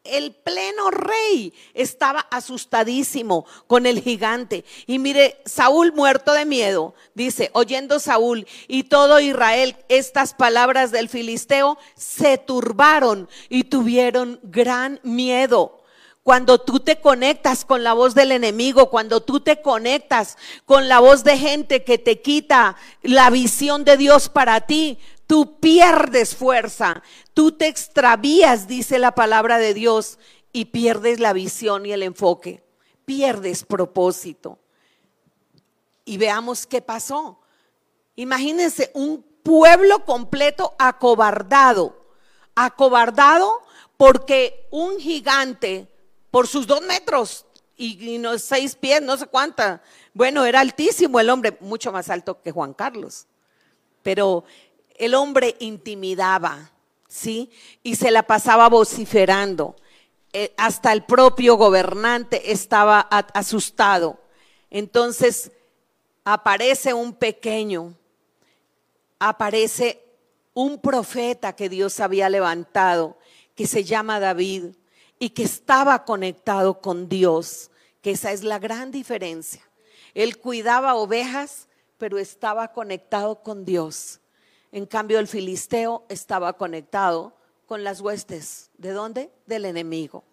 [0.09, 4.65] El pleno rey estaba asustadísimo con el gigante.
[4.85, 11.09] Y mire, Saúl muerto de miedo, dice, oyendo Saúl y todo Israel estas palabras del
[11.09, 15.83] filisteo, se turbaron y tuvieron gran miedo.
[16.27, 20.99] Cuando tú te conectas con la voz del enemigo, cuando tú te conectas con la
[20.99, 27.03] voz de gente que te quita la visión de Dios para ti, tú pierdes fuerza,
[27.33, 30.17] tú te extravías, dice la palabra de Dios,
[30.51, 32.63] y pierdes la visión y el enfoque,
[33.05, 34.57] pierdes propósito.
[36.05, 37.41] Y veamos qué pasó.
[38.15, 41.95] Imagínense un pueblo completo acobardado,
[42.55, 43.61] acobardado
[43.97, 45.87] porque un gigante
[46.31, 49.83] por sus dos metros y, no, seis pies, no sé cuánta.
[50.13, 53.27] Bueno, era altísimo el hombre, mucho más alto que Juan Carlos.
[54.01, 54.43] Pero
[54.97, 56.71] el hombre intimidaba,
[57.07, 57.51] ¿sí?
[57.83, 59.75] Y se la pasaba vociferando.
[60.33, 64.19] Eh, hasta el propio gobernante estaba asustado.
[64.69, 65.51] Entonces
[66.23, 67.95] aparece un pequeño,
[69.19, 70.03] aparece
[70.53, 73.17] un profeta que Dios había levantado,
[73.55, 74.75] que se llama David
[75.19, 79.63] y que estaba conectado con Dios, que esa es la gran diferencia.
[80.13, 84.19] Él cuidaba ovejas, pero estaba conectado con Dios.
[84.71, 87.33] En cambio, el filisteo estaba conectado
[87.65, 88.69] con las huestes.
[88.77, 89.31] ¿De dónde?
[89.45, 90.23] Del enemigo.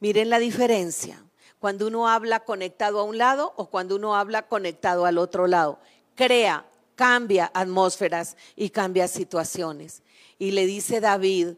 [0.00, 1.24] Miren la diferencia.
[1.58, 5.78] Cuando uno habla conectado a un lado o cuando uno habla conectado al otro lado.
[6.14, 10.02] Crea, cambia atmósferas y cambia situaciones.
[10.38, 11.54] Y le dice David,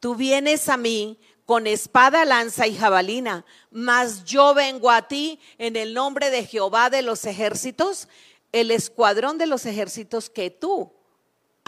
[0.00, 5.76] tú vienes a mí con espada, lanza y jabalina, mas yo vengo a ti en
[5.76, 8.06] el nombre de Jehová de los ejércitos,
[8.52, 10.92] el escuadrón de los ejércitos que tú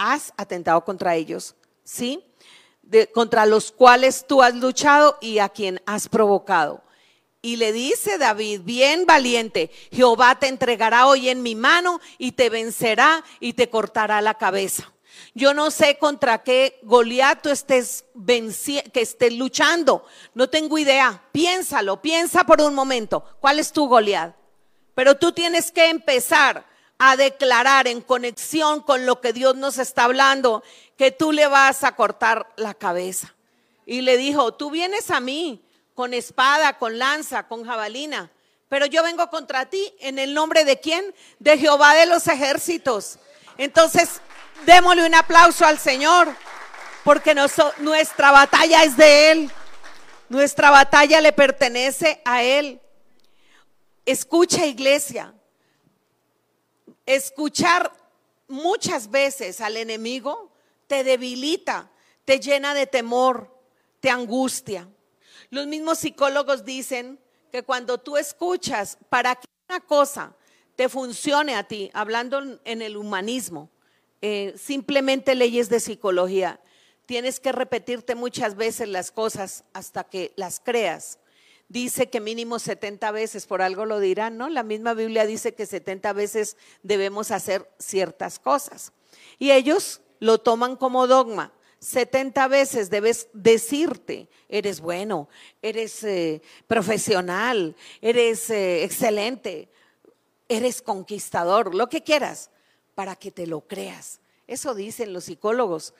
[0.00, 2.24] has atentado contra ellos, ¿sí?
[3.12, 6.82] contra los cuales tú has luchado y a quien has provocado.
[7.42, 12.50] Y le dice David, bien valiente, Jehová te entregará hoy en mi mano y te
[12.50, 14.92] vencerá y te cortará la cabeza.
[15.34, 20.04] Yo no sé contra qué Goliat tú estés que estés luchando.
[20.34, 21.22] No tengo idea.
[21.30, 23.24] Piénsalo, piensa por un momento.
[23.40, 24.34] ¿Cuál es tu Goliat?
[24.94, 26.64] Pero tú tienes que empezar
[27.02, 30.62] a declarar en conexión con lo que Dios nos está hablando,
[30.98, 33.34] que tú le vas a cortar la cabeza.
[33.86, 38.30] Y le dijo, tú vienes a mí con espada, con lanza, con jabalina.
[38.68, 41.14] Pero yo vengo contra ti en el nombre de quién?
[41.38, 43.18] De Jehová de los ejércitos.
[43.56, 44.20] Entonces,
[44.66, 46.28] démosle un aplauso al Señor,
[47.02, 47.34] porque
[47.78, 49.50] nuestra batalla es de Él.
[50.28, 52.78] Nuestra batalla le pertenece a Él.
[54.04, 55.32] Escucha, iglesia.
[57.06, 57.92] Escuchar
[58.48, 60.50] muchas veces al enemigo
[60.86, 61.90] te debilita,
[62.24, 63.56] te llena de temor,
[64.00, 64.88] te angustia.
[65.50, 67.20] Los mismos psicólogos dicen
[67.52, 70.34] que cuando tú escuchas para que una cosa
[70.74, 73.70] te funcione a ti, hablando en el humanismo,
[74.20, 76.60] eh, simplemente leyes de psicología,
[77.06, 81.19] tienes que repetirte muchas veces las cosas hasta que las creas.
[81.70, 84.48] Dice que mínimo 70 veces, por algo lo dirán, ¿no?
[84.48, 88.92] La misma Biblia dice que 70 veces debemos hacer ciertas cosas.
[89.38, 91.52] Y ellos lo toman como dogma.
[91.78, 95.28] 70 veces debes decirte, eres bueno,
[95.62, 99.68] eres eh, profesional, eres eh, excelente,
[100.48, 102.50] eres conquistador, lo que quieras,
[102.96, 104.18] para que te lo creas.
[104.48, 105.94] Eso dicen los psicólogos.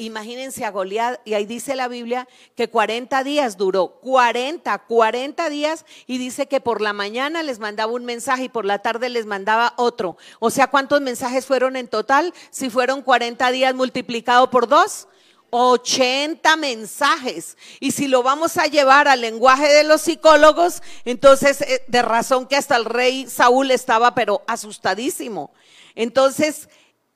[0.00, 5.84] Imagínense a Goliat, y ahí dice la Biblia que 40 días duró, 40, 40 días,
[6.06, 9.26] y dice que por la mañana les mandaba un mensaje y por la tarde les
[9.26, 10.16] mandaba otro.
[10.38, 12.32] O sea, ¿cuántos mensajes fueron en total?
[12.50, 15.08] Si fueron 40 días multiplicado por dos,
[15.50, 17.56] 80 mensajes.
[17.80, 22.46] Y si lo vamos a llevar al lenguaje de los psicólogos, entonces eh, de razón
[22.46, 25.50] que hasta el rey Saúl estaba pero asustadísimo.
[25.96, 26.68] Entonces,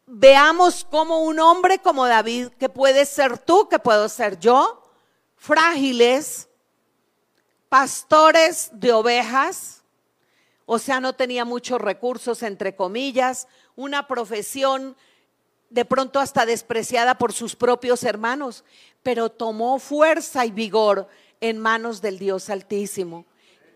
[0.06, 4.82] veamos como un hombre como David, que puede ser tú, que puedo ser yo,
[5.36, 6.48] frágiles,
[7.68, 9.82] pastores de ovejas,
[10.66, 14.96] o sea, no tenía muchos recursos, entre comillas, una profesión
[15.70, 18.64] de pronto hasta despreciada por sus propios hermanos,
[19.02, 21.08] pero tomó fuerza y vigor
[21.40, 23.24] en manos del Dios Altísimo.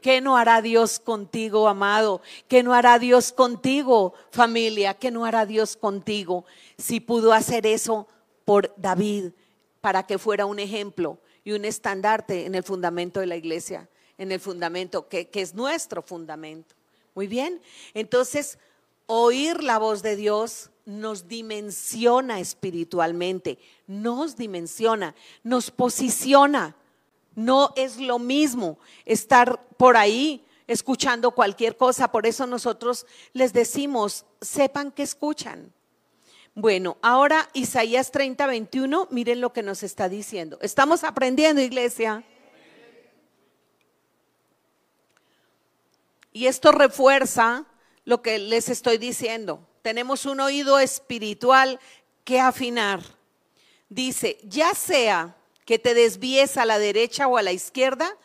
[0.07, 2.23] ¿Qué no hará Dios contigo, amado?
[2.47, 4.95] ¿Qué no hará Dios contigo, familia?
[4.95, 6.45] ¿Qué no hará Dios contigo?
[6.79, 8.07] Si pudo hacer eso
[8.45, 9.33] por David,
[9.81, 14.31] para que fuera un ejemplo y un estandarte en el fundamento de la iglesia, en
[14.31, 16.77] el fundamento que, que es nuestro fundamento.
[17.17, 17.61] Muy bien,
[17.93, 18.61] entonces
[19.07, 26.77] oír la voz de Dios nos dimensiona espiritualmente, nos dimensiona, nos posiciona
[27.37, 32.11] no es lo mismo estar por ahí escuchando cualquier cosa.
[32.11, 35.73] Por eso nosotros les decimos, sepan que escuchan.
[36.55, 40.59] Bueno, ahora Isaías 30, 21, miren lo que nos está diciendo.
[40.63, 42.25] Estamos aprendiendo, iglesia.
[46.33, 47.67] Y esto refuerza
[48.05, 49.67] lo que les estoy diciendo.
[49.83, 51.79] Tenemos un oído espiritual
[52.25, 53.01] que afinar.
[53.89, 58.17] Dice, ya sea que te desvíes a la derecha o a la izquierda,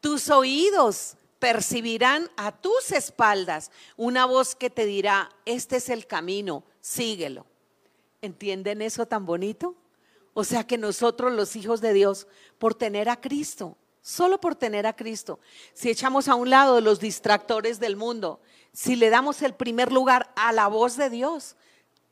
[0.00, 6.62] tus oídos percibirán a tus espaldas una voz que te dirá, este es el camino,
[6.80, 7.46] síguelo.
[8.22, 9.74] ¿Entienden eso tan bonito?
[10.34, 14.86] O sea que nosotros los hijos de Dios, por tener a Cristo, solo por tener
[14.86, 15.40] a Cristo,
[15.72, 18.40] si echamos a un lado los distractores del mundo,
[18.72, 21.56] si le damos el primer lugar a la voz de Dios,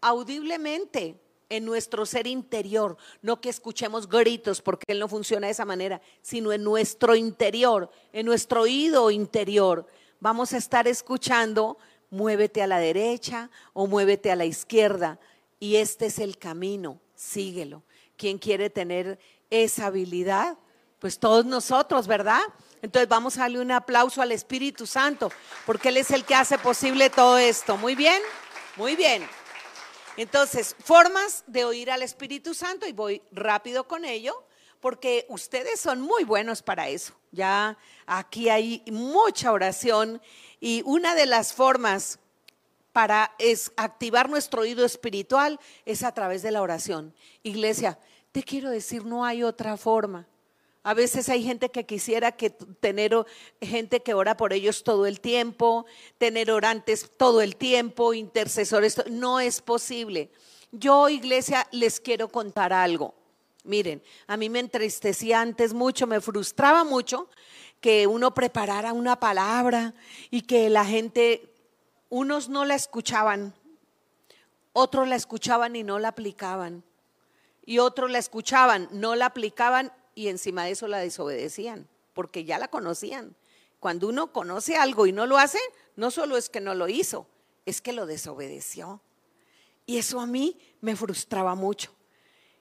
[0.01, 5.65] audiblemente, en nuestro ser interior, no que escuchemos gritos porque Él no funciona de esa
[5.65, 9.87] manera, sino en nuestro interior, en nuestro oído interior.
[10.21, 11.79] Vamos a estar escuchando,
[12.11, 15.19] muévete a la derecha o muévete a la izquierda.
[15.61, 17.83] Y este es el camino, síguelo.
[18.17, 19.19] ¿Quién quiere tener
[19.51, 20.59] esa habilidad?
[20.99, 22.41] Pues todos nosotros, ¿verdad?
[22.83, 25.31] Entonces vamos a darle un aplauso al Espíritu Santo,
[25.67, 27.77] porque Él es el que hace posible todo esto.
[27.77, 28.21] Muy bien,
[28.77, 29.23] muy bien.
[30.19, 34.45] Entonces, formas de oír al Espíritu Santo y voy rápido con ello
[34.81, 37.15] porque ustedes son muy buenos para eso.
[37.31, 40.21] Ya aquí hay mucha oración
[40.59, 42.19] y una de las formas
[42.93, 47.15] para es activar nuestro oído espiritual es a través de la oración.
[47.45, 47.97] Iglesia,
[48.33, 50.27] te quiero decir, no hay otra forma.
[50.83, 53.15] A veces hay gente que quisiera que tener
[53.61, 55.87] gente que ora por ellos todo el tiempo,
[56.19, 60.31] tener orantes todo el tiempo, intercesores, no es posible.
[60.71, 63.15] Yo, iglesia, les quiero contar algo.
[63.65, 67.29] Miren, a mí me entristecía antes mucho, me frustraba mucho
[67.81, 69.95] que uno preparara una palabra
[70.31, 71.53] y que la gente,
[72.09, 73.55] unos no la escuchaban,
[74.73, 76.85] otros la escuchaban y no la aplicaban,
[77.67, 82.59] y otros la escuchaban, no la aplicaban y encima de eso la desobedecían, porque ya
[82.59, 83.37] la conocían.
[83.79, 85.61] Cuando uno conoce algo y no lo hace,
[85.95, 87.29] no solo es que no lo hizo,
[87.67, 89.01] es que lo desobedeció.
[89.87, 91.95] Y eso a mí me frustraba mucho.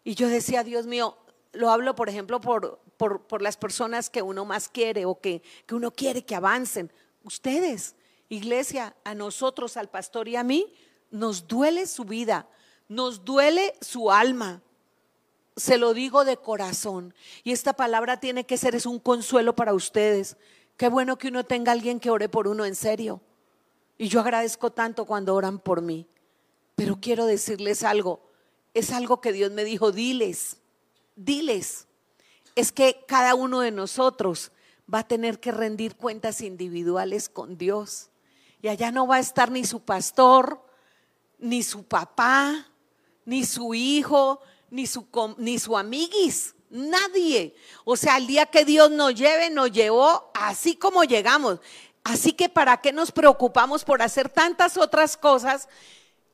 [0.04, 1.18] Y yo decía, Dios mío,
[1.52, 5.42] lo hablo por ejemplo por, por, por las personas que uno más quiere o que,
[5.66, 6.92] que uno quiere que avancen.
[7.24, 7.96] Ustedes,
[8.30, 10.72] iglesia, a nosotros, al pastor y a mí,
[11.10, 12.48] nos duele su vida,
[12.88, 14.62] nos duele su alma.
[15.58, 17.14] Se lo digo de corazón.
[17.44, 20.38] Y esta palabra tiene que ser, es un consuelo para ustedes.
[20.78, 23.20] Qué bueno que uno tenga alguien que ore por uno en serio.
[23.98, 26.08] Y yo agradezco tanto cuando oran por mí.
[26.76, 28.22] Pero quiero decirles algo.
[28.74, 30.58] Es algo que Dios me dijo, diles,
[31.16, 31.88] diles.
[32.56, 34.52] Es que cada uno de nosotros
[34.92, 38.12] va a tener que rendir cuentas individuales con Dios.
[38.62, 40.62] Y allá no va a estar ni su pastor,
[41.40, 42.68] ni su papá,
[43.26, 44.40] ni su hijo,
[44.70, 45.08] ni su,
[45.38, 47.56] ni su amiguis, nadie.
[47.86, 51.60] O sea, el día que Dios nos lleve, nos llevó así como llegamos.
[52.04, 55.68] Así que ¿para qué nos preocupamos por hacer tantas otras cosas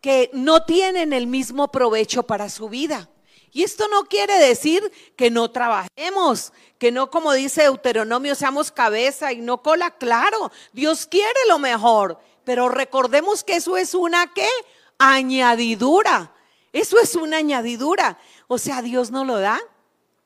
[0.02, 3.10] que no tienen el mismo provecho para su vida?
[3.52, 9.32] Y esto no quiere decir que no trabajemos, que no, como dice Deuteronomio, seamos cabeza
[9.32, 9.92] y no cola.
[9.92, 14.50] Claro, Dios quiere lo mejor, pero recordemos que eso es una qué?
[14.98, 16.33] Añadidura.
[16.74, 18.18] Eso es una añadidura.
[18.48, 19.62] O sea, Dios no lo da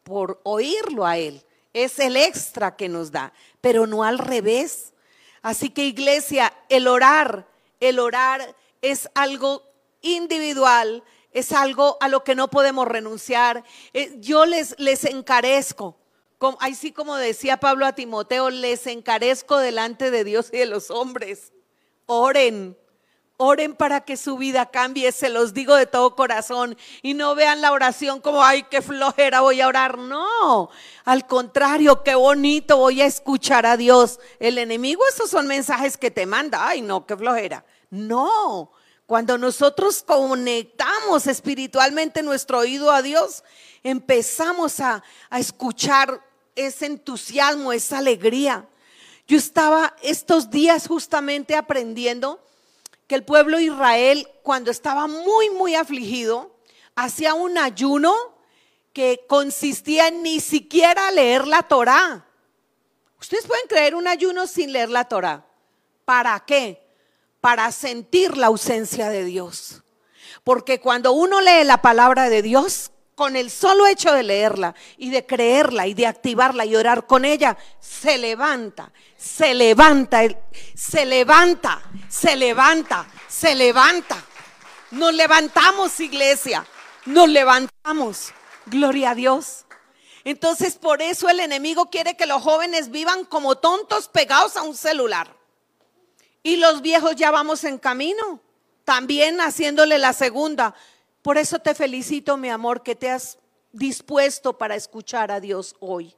[0.04, 1.44] por oírlo a Él.
[1.74, 4.94] Es el extra que nos da, pero no al revés.
[5.42, 7.48] Así que iglesia, el orar,
[7.80, 9.64] el orar es algo
[10.02, 13.64] individual, es algo a lo que no podemos renunciar.
[13.94, 15.98] Eh, yo les, les encarezco,
[16.60, 21.52] así como decía Pablo a Timoteo, les encarezco delante de Dios y de los hombres.
[22.06, 22.78] Oren,
[23.40, 26.76] Oren para que su vida cambie, se los digo de todo corazón.
[27.04, 30.00] Y no vean la oración como, ay, qué flojera voy a orar.
[30.00, 30.72] No,
[31.06, 34.20] al contrario, qué bonito voy a escuchar a Dios.
[34.40, 36.68] El enemigo, esos son mensajes que te manda.
[36.68, 37.64] Ay, no, qué flojera.
[37.92, 38.72] No,
[39.06, 43.44] cuando nosotros conectamos espiritualmente nuestro oído a Dios,
[43.84, 46.22] empezamos a, a escuchar
[46.56, 48.68] ese entusiasmo, esa alegría.
[49.28, 52.42] Yo estaba estos días justamente aprendiendo
[53.08, 56.56] que el pueblo de Israel, cuando estaba muy, muy afligido,
[56.96, 58.14] hacía un ayuno
[58.92, 62.26] que consistía en ni siquiera leer la Torá.
[63.20, 65.46] Ustedes pueden creer un ayuno sin leer la Torá.
[66.04, 66.86] ¿Para qué?
[67.40, 69.84] Para sentir la ausencia de Dios.
[70.44, 75.10] Porque cuando uno lee la palabra de Dios, con el solo hecho de leerla y
[75.10, 80.22] de creerla y de activarla y orar con ella, se levanta, se levanta,
[80.76, 84.24] se levanta, se levanta, se levanta.
[84.92, 86.64] Nos levantamos, iglesia,
[87.08, 88.34] nos levantamos.
[88.68, 89.66] Gloria a Dios.
[90.24, 94.76] Entonces, por eso el enemigo quiere que los jóvenes vivan como tontos pegados a un
[94.76, 95.36] celular.
[96.44, 98.42] Y los viejos ya vamos en camino,
[98.84, 100.76] también haciéndole la segunda.
[101.28, 103.38] Por eso te felicito, mi amor, que te has
[103.74, 106.16] dispuesto para escuchar a Dios hoy.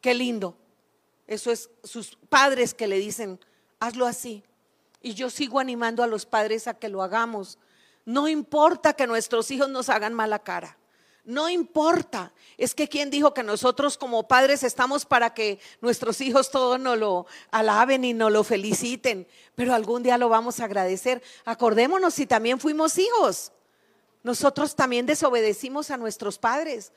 [0.00, 0.56] Qué lindo.
[1.28, 3.38] Eso es sus padres que le dicen,
[3.78, 4.42] hazlo así.
[5.00, 7.58] Y yo sigo animando a los padres a que lo hagamos.
[8.04, 10.76] No importa que nuestros hijos nos hagan mala cara.
[11.22, 12.32] No importa.
[12.56, 16.98] Es que quien dijo que nosotros como padres estamos para que nuestros hijos todos nos
[16.98, 19.28] lo alaben y nos lo feliciten.
[19.54, 21.22] Pero algún día lo vamos a agradecer.
[21.44, 23.52] Acordémonos si también fuimos hijos.
[24.22, 26.92] Nosotros también desobedecimos a nuestros padres.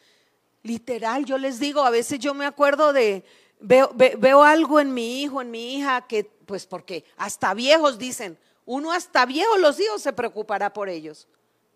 [0.64, 3.24] Literal, yo les digo, a veces yo me acuerdo de,
[3.62, 8.92] Veo, algo en mi hijo, en mi hija, que pues porque hasta viejos dicen, uno
[8.92, 11.28] hasta viejos los hijos se preocupará por ellos,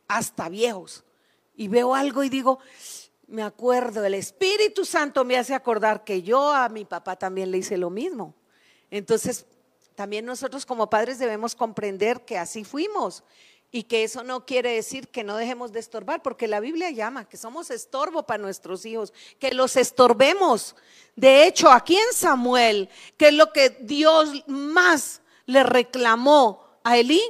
[0.08, 1.04] hasta viejos.
[1.56, 2.58] Y veo algo y digo,
[3.28, 7.60] me acuerdo, el Espíritu Santo me hace acordar que yo a mi papá también le
[7.60, 8.34] hice lo mismo.
[8.89, 9.46] Entonces,
[9.93, 13.24] también nosotros como padres debemos comprender que así fuimos
[13.76, 17.28] y que eso no quiere decir que no dejemos de estorbar, porque la Biblia llama
[17.28, 20.78] que somos estorbo para nuestros hijos, que los estorbemos.
[21.17, 27.21] De hecho, aquí en Samuel, que es lo que Dios más le reclamó a Elí,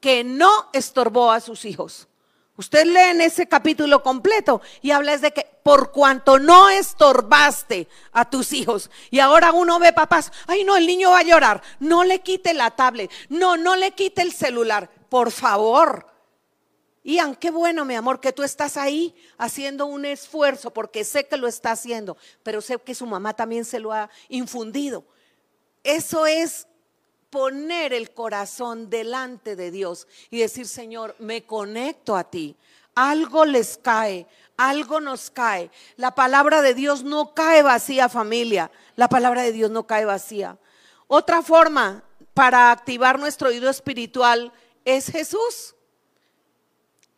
[0.00, 2.08] que no estorbó a sus hijos.
[2.56, 8.28] Usted lee en ese capítulo completo y habla de que por cuanto no estorbaste a
[8.28, 8.90] tus hijos.
[9.12, 11.62] Y ahora uno ve papás, ay no, el niño va a llorar.
[11.78, 16.06] No le quite la tablet, no, no le quite el celular por favor.
[17.04, 21.36] Ian, qué bueno, mi amor, que tú estás ahí haciendo un esfuerzo, porque sé que
[21.36, 25.04] lo está haciendo, pero sé que su mamá también se lo ha infundido.
[25.84, 26.66] Eso es
[27.28, 32.56] poner el corazón delante de Dios y decir, Señor, me conecto a ti.
[32.94, 35.70] Algo les cae, algo nos cae.
[35.96, 38.70] La palabra de Dios no cae vacía, familia.
[38.96, 40.56] La palabra de Dios no cae vacía.
[41.06, 42.02] Otra forma
[42.32, 44.50] para activar nuestro oído espiritual
[44.84, 45.74] es Jesús.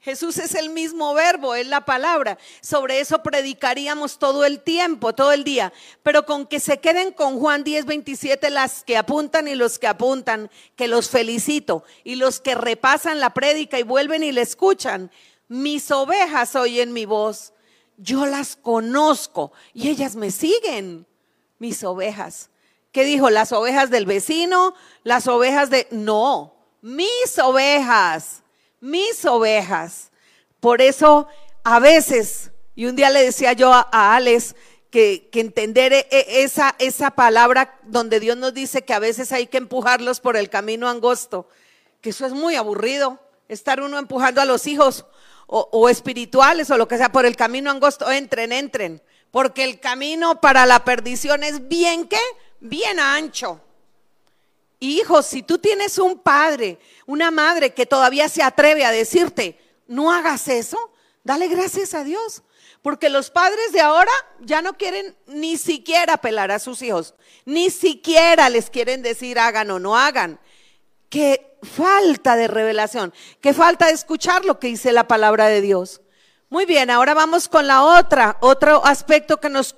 [0.04, 2.36] Jesús es el mismo verbo, es la palabra.
[2.60, 5.72] Sobre eso predicaríamos todo el tiempo, todo el día.
[6.02, 9.86] Pero con que se queden con Juan 10, 27 las que apuntan y los que
[9.86, 11.84] apuntan, que los felicito.
[12.04, 15.10] Y los que repasan la prédica y vuelven y la escuchan.
[15.48, 17.54] Mis ovejas oyen mi voz.
[17.96, 21.06] Yo las conozco y ellas me siguen.
[21.58, 22.50] Mis ovejas.
[22.92, 23.30] ¿Qué dijo?
[23.30, 25.88] Las ovejas del vecino, las ovejas de...
[25.90, 26.53] No,
[26.84, 28.44] mis ovejas
[28.84, 30.10] mis ovejas.
[30.60, 31.26] Por eso
[31.62, 34.54] a veces, y un día le decía yo a, Alex,
[34.90, 39.46] que, entender e, e, esa, esa palabra donde Dios nos dice que a veces hay
[39.46, 41.48] que empujarlos por el camino angosto,
[42.02, 43.18] que eso es muy aburrido,
[43.48, 45.06] estar uno empujando a los hijos
[45.46, 49.80] o, o espirituales o lo que sea por el camino angosto, entren, entren, porque el
[49.80, 52.20] camino para la perdición es bien que,
[52.60, 53.63] bien ancho.
[54.84, 60.12] Hijos, si tú tienes un padre, una madre que todavía se atreve a decirte, no
[60.12, 62.42] hagas eso, dale gracias a Dios.
[62.82, 67.14] Porque los padres de ahora ya no quieren ni siquiera apelar a sus hijos,
[67.46, 70.38] ni siquiera les quieren decir hagan o no hagan.
[71.08, 76.02] Qué falta de revelación, qué falta de escuchar lo que dice la palabra de Dios.
[76.50, 79.74] Muy bien, ahora vamos con la otra, otro aspecto que nos,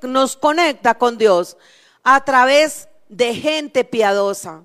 [0.00, 1.58] nos conecta con Dios
[2.02, 4.64] a través de gente piadosa,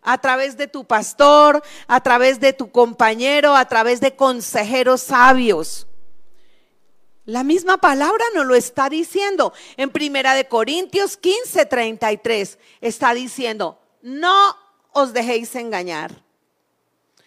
[0.00, 5.86] a través de tu pastor, a través de tu compañero, a través de consejeros sabios.
[7.24, 9.52] La misma palabra nos lo está diciendo.
[9.76, 14.56] En Primera de Corintios 15, 33 está diciendo, no
[14.92, 16.24] os dejéis engañar.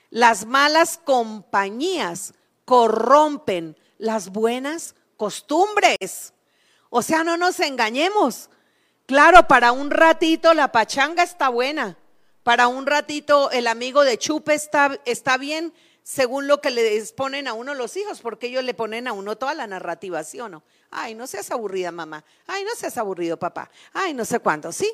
[0.09, 2.34] Las malas compañías
[2.66, 6.34] corrompen las buenas costumbres.
[6.89, 8.49] O sea, no nos engañemos.
[9.06, 11.97] Claro, para un ratito la pachanga está buena.
[12.43, 17.47] Para un ratito el amigo de chupe está, está bien, según lo que le exponen
[17.47, 20.49] a uno los hijos, porque ellos le ponen a uno toda la narrativa, ¿sí o
[20.49, 20.64] no?
[20.91, 22.24] Ay, no seas aburrida, mamá.
[22.47, 23.70] Ay, no seas aburrido, papá.
[23.93, 24.91] Ay, no sé cuánto, sí.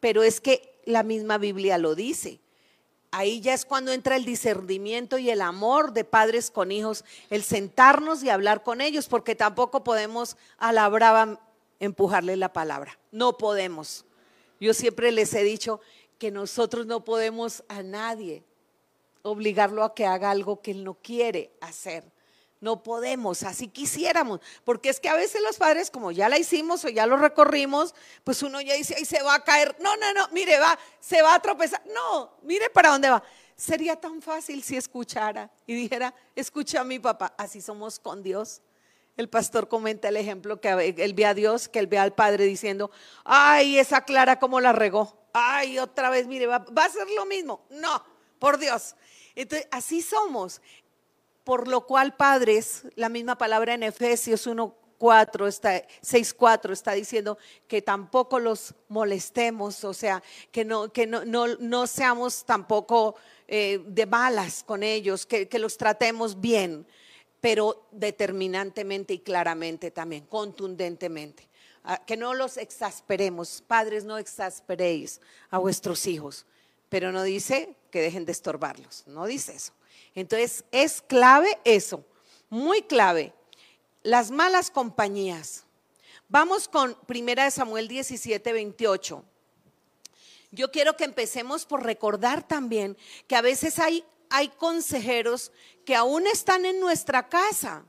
[0.00, 2.40] Pero es que la misma Biblia lo dice.
[3.10, 7.42] Ahí ya es cuando entra el discernimiento y el amor de padres con hijos, el
[7.42, 10.72] sentarnos y hablar con ellos, porque tampoco podemos a
[11.80, 12.98] empujarle la palabra.
[13.10, 14.04] No podemos.
[14.60, 15.80] Yo siempre les he dicho
[16.18, 18.44] que nosotros no podemos a nadie
[19.22, 22.12] obligarlo a que haga algo que él no quiere hacer.
[22.60, 26.84] No podemos, así quisiéramos, porque es que a veces los padres, como ya la hicimos
[26.84, 29.76] o ya lo recorrimos, pues uno ya dice, ahí se va a caer.
[29.80, 31.80] No, no, no, mire, va, se va a tropezar.
[31.94, 33.22] No, mire para dónde va.
[33.54, 37.32] Sería tan fácil si escuchara y dijera, escucha a mi papá.
[37.38, 38.60] Así somos con Dios.
[39.18, 42.44] El pastor comenta el ejemplo que él ve a Dios, que él ve al Padre
[42.44, 42.92] diciendo,
[43.24, 45.12] ay, esa Clara cómo la regó.
[45.32, 47.66] Ay, otra vez, mire, va, a ser lo mismo.
[47.68, 48.00] No,
[48.38, 48.94] por Dios.
[49.34, 50.62] Entonces, así somos.
[51.42, 56.92] Por lo cual, padres, la misma palabra en Efesios 1, 4 está, 6, 4 está
[56.92, 63.16] diciendo que tampoco los molestemos, o sea, que no, que no, no, seamos tampoco
[63.48, 66.86] eh, de malas con ellos, que, que los tratemos bien
[67.40, 71.48] pero determinantemente y claramente también, contundentemente.
[71.84, 73.62] Ah, que no los exasperemos.
[73.66, 75.20] Padres, no exasperéis
[75.50, 76.44] a vuestros hijos.
[76.88, 79.04] Pero no dice que dejen de estorbarlos.
[79.06, 79.72] No dice eso.
[80.14, 82.04] Entonces, es clave eso.
[82.50, 83.32] Muy clave.
[84.02, 85.64] Las malas compañías.
[86.28, 89.24] Vamos con 1 Samuel 17, 28.
[90.50, 95.52] Yo quiero que empecemos por recordar también que a veces hay hay consejeros
[95.84, 97.84] que aún están en nuestra casa,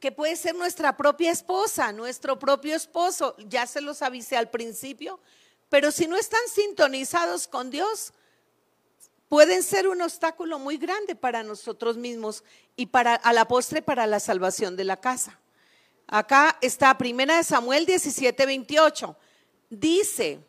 [0.00, 5.20] que puede ser nuestra propia esposa, nuestro propio esposo, ya se los avisé al principio,
[5.68, 8.12] pero si no están sintonizados con Dios,
[9.28, 12.44] pueden ser un obstáculo muy grande para nosotros mismos
[12.76, 15.38] y para a la postre para la salvación de la casa.
[16.06, 19.16] Acá está Primera de Samuel 17, 28.
[19.68, 20.40] Dice,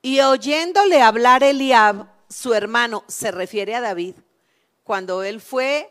[0.00, 4.14] y oyéndole hablar Eliab, su hermano, se refiere a David,
[4.84, 5.90] cuando él fue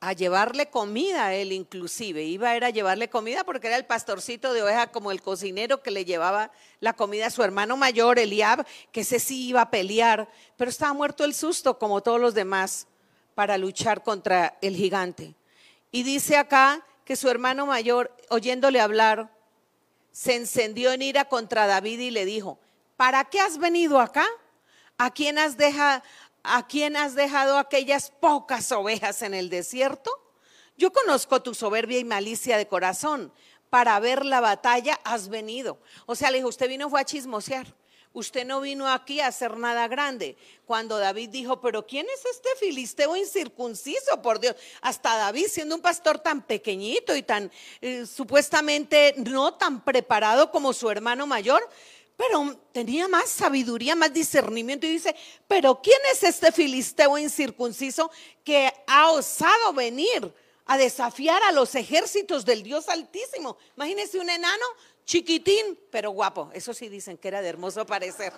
[0.00, 4.52] a llevarle comida, él inclusive, iba a, ir a llevarle comida porque era el pastorcito
[4.52, 8.64] de oveja como el cocinero que le llevaba la comida a su hermano mayor, Eliab,
[8.92, 12.86] que ese sí iba a pelear, pero estaba muerto el susto como todos los demás
[13.34, 15.34] para luchar contra el gigante.
[15.90, 19.32] Y dice acá que su hermano mayor, oyéndole hablar,
[20.12, 22.58] se encendió en ira contra David y le dijo,
[22.96, 24.26] ¿para qué has venido acá?
[24.96, 26.02] ¿A quién has, dejado?
[26.50, 30.10] ¿A quién has dejado aquellas pocas ovejas en el desierto?
[30.78, 33.32] Yo conozco tu soberbia y malicia de corazón.
[33.68, 35.78] Para ver la batalla has venido.
[36.06, 37.66] O sea, le dijo, usted vino fue a chismosear.
[38.14, 40.36] usted no vino aquí a hacer nada grande.
[40.64, 44.22] Cuando David dijo, pero ¿quién es este filisteo incircunciso?
[44.22, 49.84] Por Dios, hasta David siendo un pastor tan pequeñito y tan eh, supuestamente no tan
[49.84, 51.68] preparado como su hermano mayor,
[52.18, 55.14] pero tenía más sabiduría, más discernimiento y dice,
[55.46, 58.10] pero ¿quién es este filisteo incircunciso
[58.42, 60.34] que ha osado venir
[60.66, 63.56] a desafiar a los ejércitos del Dios Altísimo?
[63.76, 64.64] Imagínese un enano
[65.04, 66.50] chiquitín, pero guapo.
[66.52, 68.32] Eso sí dicen que era de hermoso parecer.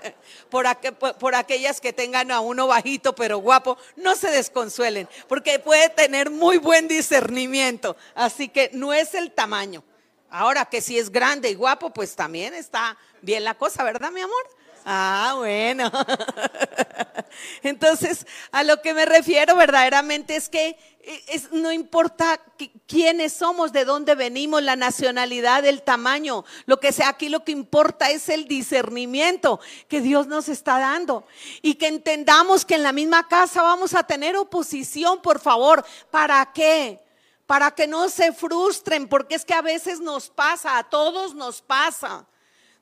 [0.50, 6.30] por, aquellas que tengan a uno bajito, pero guapo, no se desconsuelen, porque puede tener
[6.30, 7.96] muy buen discernimiento.
[8.14, 9.84] Así que no es el tamaño.
[10.30, 14.20] Ahora que si es grande y guapo, pues también está bien la cosa, ¿verdad, mi
[14.20, 14.42] amor?
[14.84, 15.90] Ah, bueno.
[17.62, 22.40] Entonces, a lo que me refiero verdaderamente es que eh, no importa
[22.86, 27.52] quiénes somos, de dónde venimos, la nacionalidad, el tamaño, lo que sea, aquí lo que
[27.52, 29.58] importa es el discernimiento
[29.88, 31.26] que Dios nos está dando.
[31.62, 35.84] Y que entendamos que en la misma casa vamos a tener oposición, por favor.
[36.10, 37.00] ¿Para qué?
[37.46, 41.62] Para que no se frustren, porque es que a veces nos pasa, a todos nos
[41.62, 42.26] pasa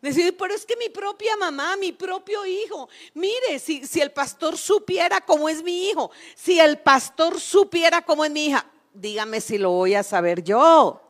[0.04, 4.58] Decir, pero es que mi propia mamá, mi propio hijo, mire, si, si el pastor
[4.58, 9.56] supiera cómo es mi hijo, si el pastor supiera cómo es mi hija, dígame si
[9.56, 11.00] lo voy a saber yo.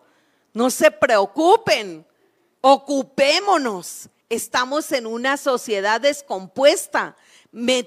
[0.52, 2.06] No se preocupen,
[2.60, 4.10] ocupémonos.
[4.28, 7.16] Estamos en una sociedad descompuesta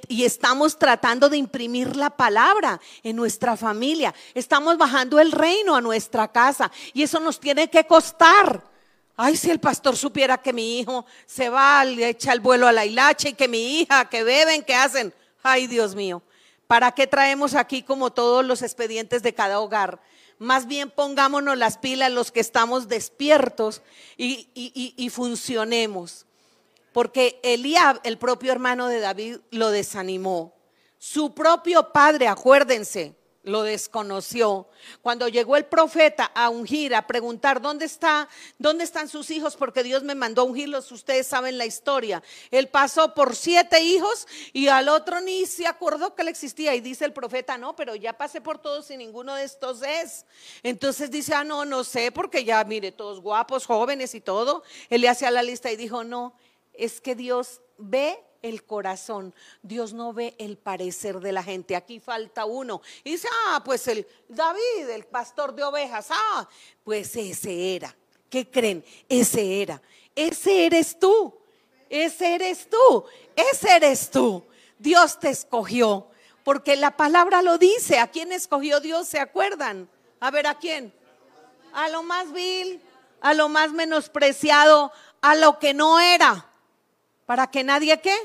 [0.08, 4.14] y estamos tratando de imprimir la palabra en nuestra familia.
[4.34, 8.64] Estamos bajando el reino a nuestra casa y eso nos tiene que costar.
[9.18, 12.72] Ay, si el pastor supiera que mi hijo se va, le echa el vuelo a
[12.72, 15.14] la hilacha y que mi hija, que beben, que hacen.
[15.44, 16.22] Ay, Dios mío,
[16.68, 20.00] ¿para qué traemos aquí como todos los expedientes de cada hogar?
[20.40, 23.82] Más bien pongámonos las pilas los que estamos despiertos
[24.18, 26.27] y, y funcionemos.
[26.98, 30.56] Porque Eliab, el propio hermano de David, lo desanimó.
[30.98, 34.68] Su propio padre, acuérdense, lo desconoció.
[35.04, 38.28] Cuando llegó el profeta a ungir, a preguntar, ¿dónde está?
[38.58, 39.56] ¿Dónde están sus hijos?
[39.56, 42.24] Porque Dios me mandó a ungirlos, ustedes saben la historia.
[42.50, 46.74] Él pasó por siete hijos y al otro ni se acordó que él existía.
[46.74, 50.26] Y dice el profeta, no, pero ya pasé por todos y ninguno de estos es.
[50.64, 54.64] Entonces dice, ah, no, no sé, porque ya, mire, todos guapos, jóvenes y todo.
[54.90, 56.34] Él le hacía la lista y dijo, no,
[56.78, 59.34] es que Dios ve el corazón.
[59.62, 61.76] Dios no ve el parecer de la gente.
[61.76, 62.82] Aquí falta uno.
[63.04, 66.08] Y dice, ah, pues el David, el pastor de ovejas.
[66.10, 66.48] Ah,
[66.84, 67.96] pues ese era.
[68.30, 68.84] ¿Qué creen?
[69.10, 69.82] Ese era.
[70.16, 71.34] Ese eres tú.
[71.90, 73.06] Ese eres tú.
[73.36, 74.44] Ese eres tú.
[74.78, 76.08] Dios te escogió.
[76.44, 78.00] Porque la palabra lo dice.
[78.00, 79.08] ¿A quién escogió Dios?
[79.08, 79.90] ¿Se acuerdan?
[80.20, 80.94] A ver, ¿a quién?
[81.74, 82.82] A lo más vil,
[83.22, 86.47] a lo más menospreciado, a lo que no era
[87.28, 88.16] para que nadie qué?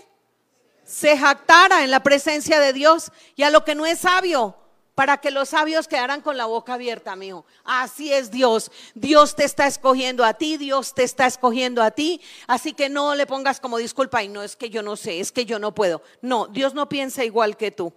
[0.85, 4.57] Se jactara en la presencia de Dios y a lo que no es sabio,
[4.95, 7.45] para que los sabios quedaran con la boca abierta, mijo.
[7.65, 8.71] Así es Dios.
[8.95, 12.21] Dios te está escogiendo a ti, Dios te está escogiendo a ti.
[12.47, 15.33] Así que no le pongas como disculpa y no es que yo no sé, es
[15.33, 16.01] que yo no puedo.
[16.21, 17.93] No, Dios no piensa igual que tú.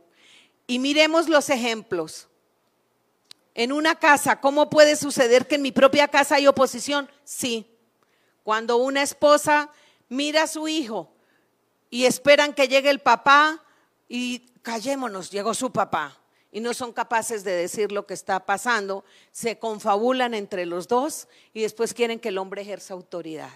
[0.65, 2.27] Y miremos los ejemplos.
[3.53, 7.09] En una casa, ¿cómo puede suceder que en mi propia casa hay oposición?
[7.23, 7.67] Sí.
[8.43, 9.69] Cuando una esposa
[10.09, 11.11] mira a su hijo
[11.89, 13.63] y esperan que llegue el papá
[14.07, 16.19] y callémonos, llegó su papá.
[16.51, 21.27] Y no son capaces de decir lo que está pasando, se confabulan entre los dos
[21.53, 23.49] y después quieren que el hombre ejerza autoridad.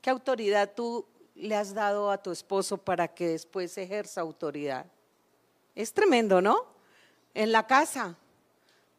[0.00, 1.04] ¿Qué autoridad tú
[1.34, 4.86] le has dado a tu esposo para que después ejerza autoridad?
[5.74, 6.64] Es tremendo, ¿no?
[7.34, 8.16] En la casa,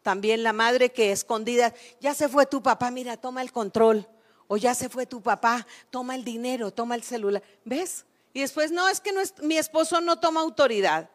[0.03, 4.05] también la madre que escondida, ya se fue tu papá, mira, toma el control
[4.47, 7.43] o ya se fue tu papá, toma el dinero, toma el celular.
[7.65, 8.05] ¿Ves?
[8.33, 11.09] Y después, no, es que mi esposo no toma autoridad.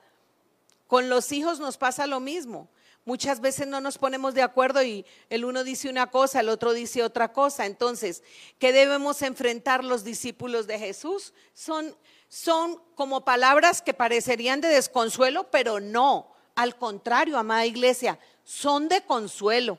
[0.87, 2.69] Con los hijos nos pasa lo mismo.
[3.05, 6.73] Muchas veces no nos ponemos de acuerdo y el uno dice una cosa, el otro
[6.73, 7.67] dice otra cosa.
[7.67, 8.23] Entonces,
[8.59, 11.33] ¿qué debemos enfrentar los discípulos de Jesús?
[11.53, 11.97] Son,
[12.29, 16.33] son como palabras que parecerían de desconsuelo, pero no.
[16.55, 19.79] Al contrario, amada iglesia, son de consuelo.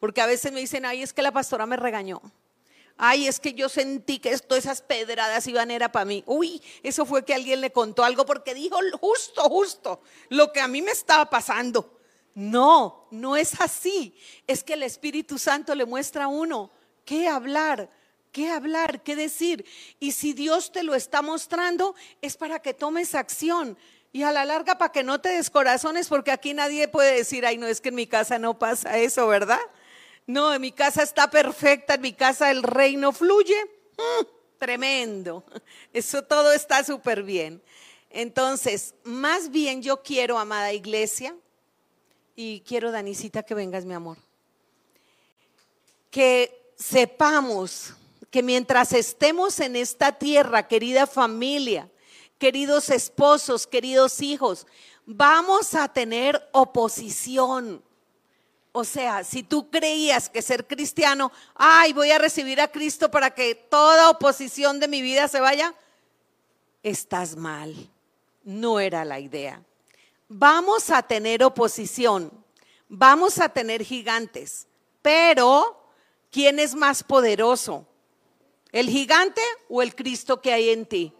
[0.00, 2.20] Porque a veces me dicen, ay, es que la pastora me regañó.
[3.00, 6.24] Ay, es que yo sentí que todas esas pedradas iban era para mí.
[6.26, 10.66] Uy, eso fue que alguien le contó algo porque dijo justo, justo lo que a
[10.66, 11.96] mí me estaba pasando.
[12.34, 14.16] No, no es así.
[14.48, 16.72] Es que el Espíritu Santo le muestra a uno
[17.04, 17.88] qué hablar,
[18.32, 19.64] qué hablar, qué decir.
[20.00, 23.78] Y si Dios te lo está mostrando, es para que tomes acción.
[24.12, 27.58] Y a la larga para que no te descorazones, porque aquí nadie puede decir, ay,
[27.58, 29.60] no es que en mi casa no pasa eso, ¿verdad?
[30.28, 33.56] No, en mi casa está perfecta, en mi casa el reino fluye.
[33.96, 34.26] Mm,
[34.58, 35.42] tremendo.
[35.90, 37.62] Eso todo está súper bien.
[38.10, 41.34] Entonces, más bien yo quiero, amada iglesia,
[42.36, 44.18] y quiero, Danisita, que vengas, mi amor,
[46.10, 47.94] que sepamos
[48.30, 51.90] que mientras estemos en esta tierra, querida familia,
[52.38, 54.66] queridos esposos, queridos hijos,
[55.06, 57.82] vamos a tener oposición.
[58.80, 63.32] O sea, si tú creías que ser cristiano, ay, voy a recibir a Cristo para
[63.32, 65.74] que toda oposición de mi vida se vaya,
[66.84, 67.74] estás mal.
[68.44, 69.60] No era la idea.
[70.28, 72.30] Vamos a tener oposición,
[72.88, 74.68] vamos a tener gigantes,
[75.02, 75.82] pero
[76.30, 77.84] ¿quién es más poderoso?
[78.70, 81.12] ¿El gigante o el Cristo que hay en ti?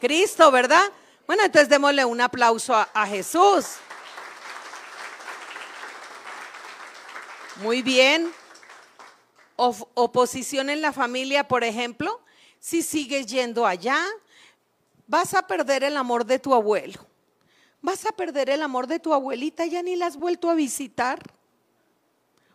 [0.00, 0.90] Cristo, ¿verdad?
[1.28, 3.76] Bueno, entonces démosle un aplauso a, Jesús.
[7.58, 8.32] Muy bien.
[9.56, 12.20] oposición en la familia, por ejemplo,
[12.60, 14.00] si sigues yendo allá,
[15.08, 17.04] vas a perder el amor de tu abuelo.
[17.82, 21.20] Vas a perder el amor de tu abuelita, ya ni la has vuelto a visitar.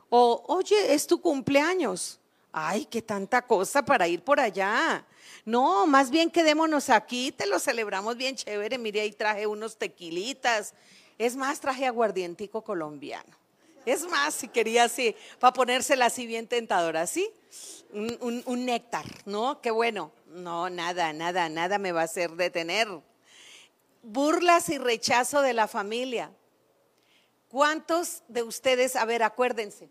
[0.10, 2.22] O, oye, es tu cumpleaños.
[2.54, 5.06] Ay, qué tanta cosa para ir por allá.
[5.44, 8.78] No, más bien quedémonos aquí, te lo celebramos bien chévere.
[8.78, 10.74] Mire, ahí traje unos tequilitas.
[11.18, 13.43] Es más, traje aguardientico colombiano.
[13.86, 17.30] Es más, si quería así, para ponérsela así bien tentadora, ¿sí?
[17.92, 19.62] Un, néctar, ¿no?
[19.62, 20.12] Qué bueno.
[20.28, 22.88] No, nada, nada, nada me va a hacer detener.
[24.02, 26.32] Burlas y rechazo de la familia.
[27.50, 29.90] ¿Cuántos de ustedes, a ver, acuérdense,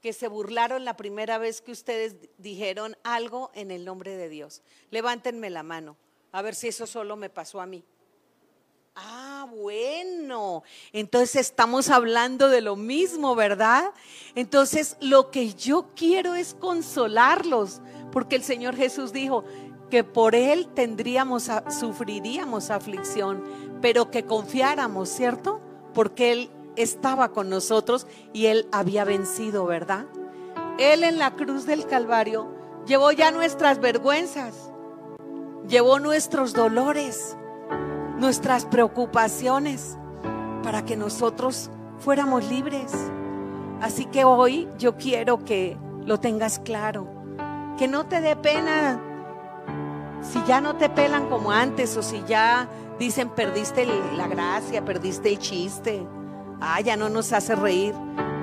[0.00, 4.62] que se burlaron la primera vez que ustedes dijeron algo en el nombre de Dios?
[4.90, 5.96] Levántenme la mano,
[6.32, 7.84] a ver si eso solo me pasó a mí.
[8.94, 10.64] Ah, bueno.
[10.92, 13.92] Entonces estamos hablando de lo mismo, ¿verdad?
[14.34, 17.80] Entonces lo que yo quiero es consolarlos,
[18.10, 19.44] porque el Señor Jesús dijo
[19.90, 23.42] que por Él tendríamos, sufriríamos aflicción,
[23.80, 25.60] pero que confiáramos, ¿cierto?
[25.94, 30.04] Porque Él estaba con nosotros y Él había vencido, ¿verdad?
[30.78, 32.54] Él en la cruz del Calvario
[32.86, 34.70] llevó ya nuestras vergüenzas,
[35.66, 37.36] llevó nuestros dolores
[38.22, 39.98] nuestras preocupaciones
[40.62, 42.92] para que nosotros fuéramos libres.
[43.80, 47.08] Así que hoy yo quiero que lo tengas claro,
[47.76, 49.02] que no te dé pena
[50.20, 55.30] si ya no te pelan como antes o si ya dicen perdiste la gracia, perdiste
[55.30, 56.06] el chiste,
[56.60, 57.92] ah, ya no nos hace reír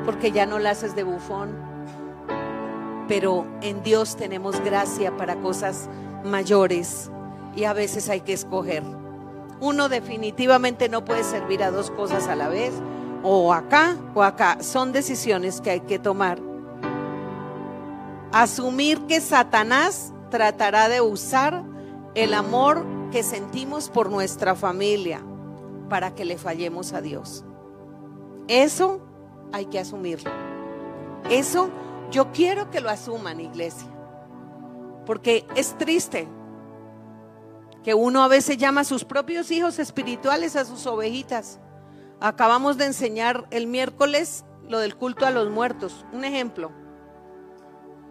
[0.03, 1.55] porque ya no la haces de bufón.
[3.07, 5.89] Pero en Dios tenemos gracia para cosas
[6.25, 7.09] mayores
[7.55, 8.84] y a veces hay que escoger.
[9.62, 12.74] Uno definitivamente no puede servir a dos cosas a la vez,
[13.24, 14.62] o acá o acá.
[14.62, 16.39] Son decisiones que hay que tomar.
[18.32, 21.64] Asumir que Satanás tratará de usar
[22.16, 25.22] el amor que sentimos por nuestra familia
[25.89, 27.43] para que le fallemos a Dios.
[28.47, 29.01] Eso
[29.51, 30.32] hay que asumirlo.
[31.30, 31.70] Eso
[32.12, 33.88] yo quiero que lo asuman, iglesia.
[35.05, 36.28] Porque es triste
[37.84, 41.59] que uno a veces llama a sus propios hijos espirituales a sus ovejitas.
[42.19, 46.71] Acabamos de enseñar el miércoles lo del culto a los muertos, un ejemplo.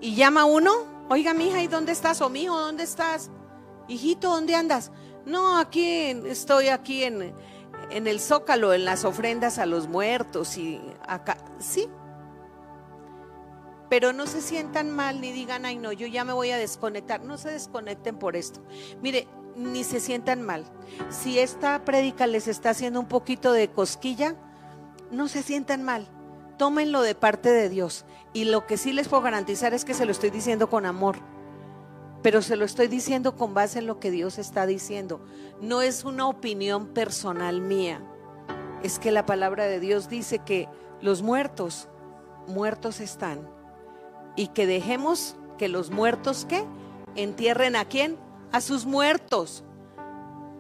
[0.00, 0.72] Y llama uno,
[1.08, 2.20] oiga mi hija, ¿y dónde estás?
[2.20, 3.30] O mi hijo, ¿dónde estás?
[3.86, 4.90] Hijito, ¿dónde andas?
[5.24, 7.34] No, aquí estoy aquí en,
[7.90, 11.88] en el zócalo, en las ofrendas a los muertos y acá, sí.
[13.88, 17.22] Pero no se sientan mal ni digan, ay no, yo ya me voy a desconectar.
[17.22, 18.60] No se desconecten por esto.
[19.00, 19.26] Mire,
[19.58, 20.64] ni se sientan mal.
[21.10, 24.36] Si esta prédica les está haciendo un poquito de cosquilla,
[25.10, 26.06] no se sientan mal.
[26.56, 28.04] Tómenlo de parte de Dios.
[28.32, 31.16] Y lo que sí les puedo garantizar es que se lo estoy diciendo con amor.
[32.22, 35.20] Pero se lo estoy diciendo con base en lo que Dios está diciendo.
[35.60, 38.00] No es una opinión personal mía.
[38.82, 40.68] Es que la palabra de Dios dice que
[41.00, 41.88] los muertos,
[42.46, 43.48] muertos están.
[44.36, 46.64] Y que dejemos que los muertos, ¿qué?
[47.16, 48.16] Entierren a quién?
[48.52, 49.64] A sus muertos.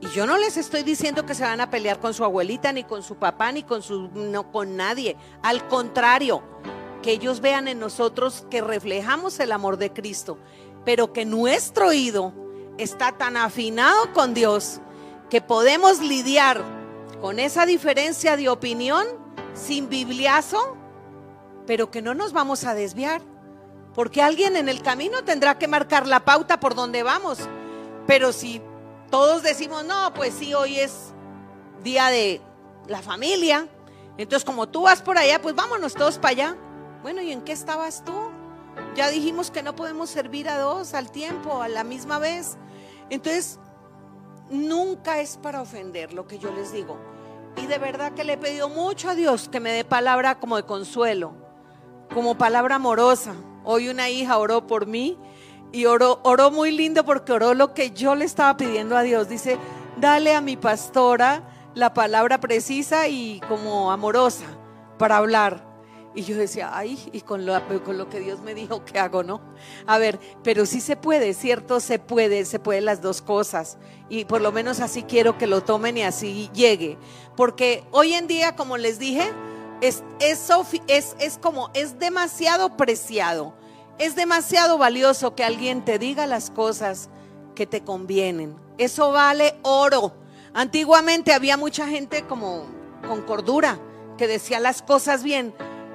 [0.00, 2.84] Y yo no les estoy diciendo que se van a pelear con su abuelita, ni
[2.84, 5.16] con su papá, ni con, su, no, con nadie.
[5.42, 6.42] Al contrario,
[7.02, 10.38] que ellos vean en nosotros que reflejamos el amor de Cristo,
[10.84, 12.32] pero que nuestro oído
[12.78, 14.80] está tan afinado con Dios
[15.30, 16.62] que podemos lidiar
[17.20, 19.06] con esa diferencia de opinión
[19.52, 20.76] sin bibliazo,
[21.66, 23.20] pero que no nos vamos a desviar,
[23.94, 27.38] porque alguien en el camino tendrá que marcar la pauta por donde vamos.
[28.08, 28.62] Pero si
[29.10, 31.12] todos decimos, no, pues sí, hoy es
[31.84, 32.40] día de
[32.86, 33.68] la familia,
[34.16, 36.56] entonces como tú vas por allá, pues vámonos todos para allá.
[37.02, 38.14] Bueno, ¿y en qué estabas tú?
[38.96, 42.56] Ya dijimos que no podemos servir a dos al tiempo, a la misma vez.
[43.10, 43.60] Entonces,
[44.48, 46.96] nunca es para ofender lo que yo les digo.
[47.58, 50.56] Y de verdad que le he pedido mucho a Dios que me dé palabra como
[50.56, 51.34] de consuelo,
[52.14, 53.34] como palabra amorosa.
[53.64, 55.18] Hoy una hija oró por mí
[55.72, 59.28] y oró, oró muy lindo porque oró lo que yo le estaba pidiendo a Dios.
[59.28, 59.58] Dice,
[59.98, 61.42] dale a mi pastora
[61.74, 64.44] la palabra precisa y como amorosa
[64.98, 65.66] para hablar.
[66.14, 67.54] Y yo decía, ay, y con lo,
[67.84, 69.40] con lo que Dios me dijo, ¿qué hago, no?
[69.86, 71.78] A ver, pero sí se puede, ¿cierto?
[71.78, 73.78] Se puede, se puede las dos cosas.
[74.08, 76.98] Y por lo menos así quiero que lo tomen y así llegue.
[77.36, 79.30] Porque hoy en día, como les dije,
[79.80, 83.54] es, es, como, es demasiado preciado,
[83.98, 87.08] es demasiado valioso que alguien te diga las cosas
[87.54, 88.56] que te convienen.
[88.78, 90.14] Eso vale oro.
[90.54, 92.66] Antiguamente había mucha gente como
[93.06, 93.78] con cordura
[94.16, 95.54] que decía las cosas bien,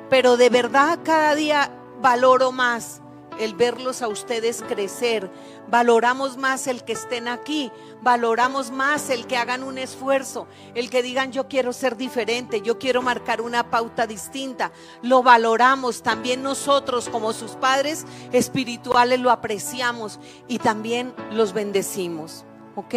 [0.10, 3.03] pero de verdad cada día valoro más
[3.40, 5.32] el verlos a ustedes crecer.
[5.70, 7.72] Valoramos más el que estén aquí,
[8.02, 12.80] valoramos más el que hagan un esfuerzo, el que digan yo quiero ser diferente, yo
[12.80, 14.72] quiero marcar una pauta distinta.
[15.02, 22.46] Lo valoramos también nosotros como sus padres espirituales lo apreciamos y también los bendecimos.
[22.76, 22.96] ¿Ok?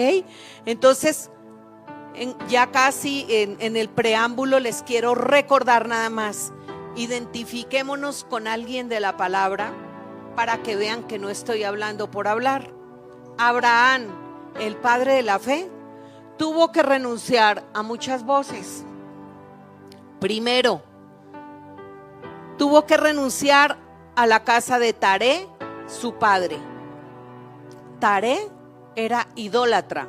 [0.64, 1.30] Entonces,
[2.49, 6.53] ya casi en el preámbulo les quiero recordar nada más
[6.97, 9.72] identifiquémonos con alguien de la palabra
[10.37, 12.70] para que vean que no estoy hablando por hablar.
[13.39, 14.03] Abraham,
[14.61, 15.70] el padre de la fe,
[16.37, 18.84] tuvo que renunciar a muchas voces.
[20.20, 20.82] Primero,
[22.59, 23.78] tuvo que renunciar
[24.14, 25.49] a la casa de Taré,
[25.87, 26.59] su padre.
[27.99, 28.49] Taré
[28.95, 30.09] era idólatra.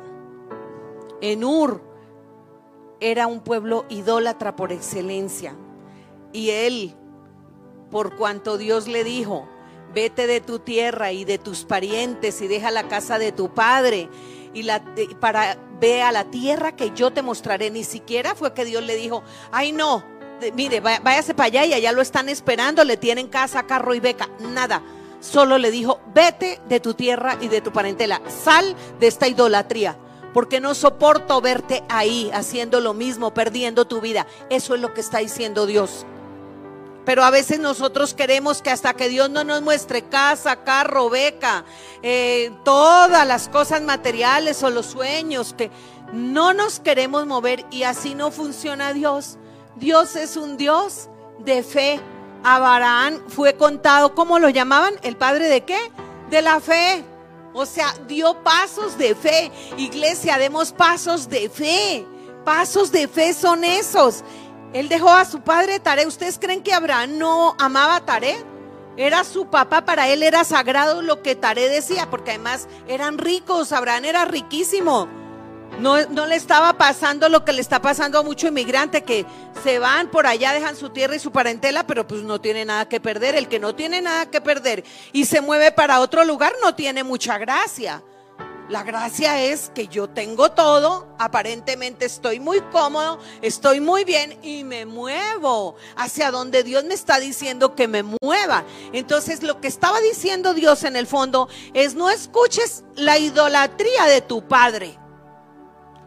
[1.20, 1.82] Enur
[3.00, 5.54] era un pueblo idólatra por excelencia.
[6.32, 6.94] Y él,
[7.90, 9.48] por cuanto Dios le dijo,
[9.98, 14.08] vete de tu tierra y de tus parientes y deja la casa de tu padre
[14.54, 14.80] y la,
[15.18, 17.72] para ve a la tierra que yo te mostraré.
[17.72, 20.04] Ni siquiera fue que Dios le dijo, ay no,
[20.54, 24.28] mire, váyase para allá y allá lo están esperando, le tienen casa, carro y beca,
[24.38, 24.84] nada.
[25.18, 29.98] Solo le dijo, vete de tu tierra y de tu parentela, sal de esta idolatría
[30.32, 34.28] porque no soporto verte ahí haciendo lo mismo, perdiendo tu vida.
[34.50, 36.06] Eso es lo que está diciendo Dios.
[37.08, 41.64] Pero a veces nosotros queremos que hasta que Dios no nos muestre casa, carro, beca,
[42.02, 45.70] eh, todas las cosas materiales o los sueños, que
[46.12, 49.38] no nos queremos mover y así no funciona Dios.
[49.76, 51.98] Dios es un Dios de fe.
[52.44, 54.92] Abraham fue contado, ¿cómo lo llamaban?
[55.02, 55.78] ¿El padre de qué?
[56.28, 57.02] De la fe.
[57.54, 59.50] O sea, dio pasos de fe.
[59.78, 62.04] Iglesia, demos pasos de fe.
[62.44, 64.22] Pasos de fe son esos.
[64.72, 66.06] Él dejó a su padre Taré.
[66.06, 68.36] ¿Ustedes creen que Abraham no amaba a Taré?
[68.96, 73.70] Era su papá, para él era sagrado lo que Taré decía, porque además eran ricos,
[73.70, 75.08] Abraham era riquísimo.
[75.78, 79.24] No, no, le estaba pasando lo que le está pasando a mucho inmigrante que
[79.62, 82.88] se van por allá, dejan su tierra y su parentela, pero pues no tiene nada
[82.88, 83.36] que perder.
[83.36, 87.04] El que no tiene nada que perder y se mueve para otro lugar no tiene
[87.04, 88.02] mucha gracia.
[88.68, 94.62] La gracia es que yo tengo todo, aparentemente estoy muy cómodo, estoy muy bien y
[94.62, 98.64] me muevo hacia donde Dios me está diciendo que me mueva.
[98.92, 104.20] Entonces lo que estaba diciendo Dios en el fondo es no escuches la idolatría de
[104.20, 104.98] tu padre.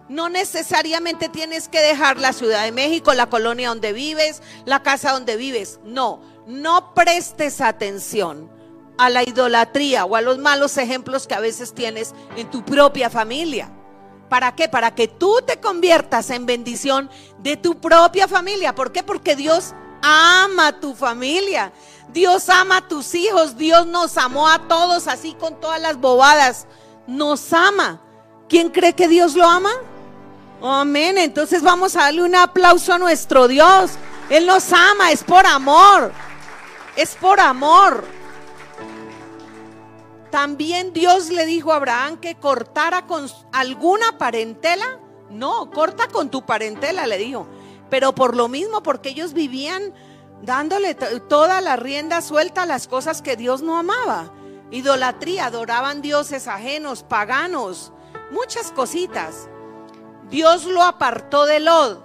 [0.07, 5.13] No necesariamente tienes que dejar la Ciudad de México, la colonia donde vives, la casa
[5.13, 5.79] donde vives.
[5.83, 8.60] No, no prestes atención
[9.01, 13.09] a la idolatría o a los malos ejemplos que a veces tienes en tu propia
[13.09, 13.67] familia.
[14.29, 14.69] ¿Para qué?
[14.69, 18.75] Para que tú te conviertas en bendición de tu propia familia.
[18.75, 19.01] ¿Por qué?
[19.01, 19.73] Porque Dios
[20.03, 21.73] ama a tu familia.
[22.13, 23.57] Dios ama a tus hijos.
[23.57, 26.67] Dios nos amó a todos así con todas las bobadas.
[27.07, 27.99] Nos ama.
[28.47, 29.71] ¿Quién cree que Dios lo ama?
[30.61, 31.17] Amén.
[31.17, 33.93] Entonces vamos a darle un aplauso a nuestro Dios.
[34.29, 36.11] Él nos ama, es por amor.
[36.95, 38.20] Es por amor.
[40.31, 44.99] También Dios le dijo a Abraham que cortara con alguna parentela.
[45.29, 47.47] No, corta con tu parentela, le dijo.
[47.89, 49.93] Pero por lo mismo, porque ellos vivían
[50.41, 54.31] dándole toda la rienda suelta a las cosas que Dios no amaba.
[54.71, 57.91] Idolatría, adoraban dioses ajenos, paganos,
[58.31, 59.49] muchas cositas.
[60.29, 61.97] Dios lo apartó de Lod.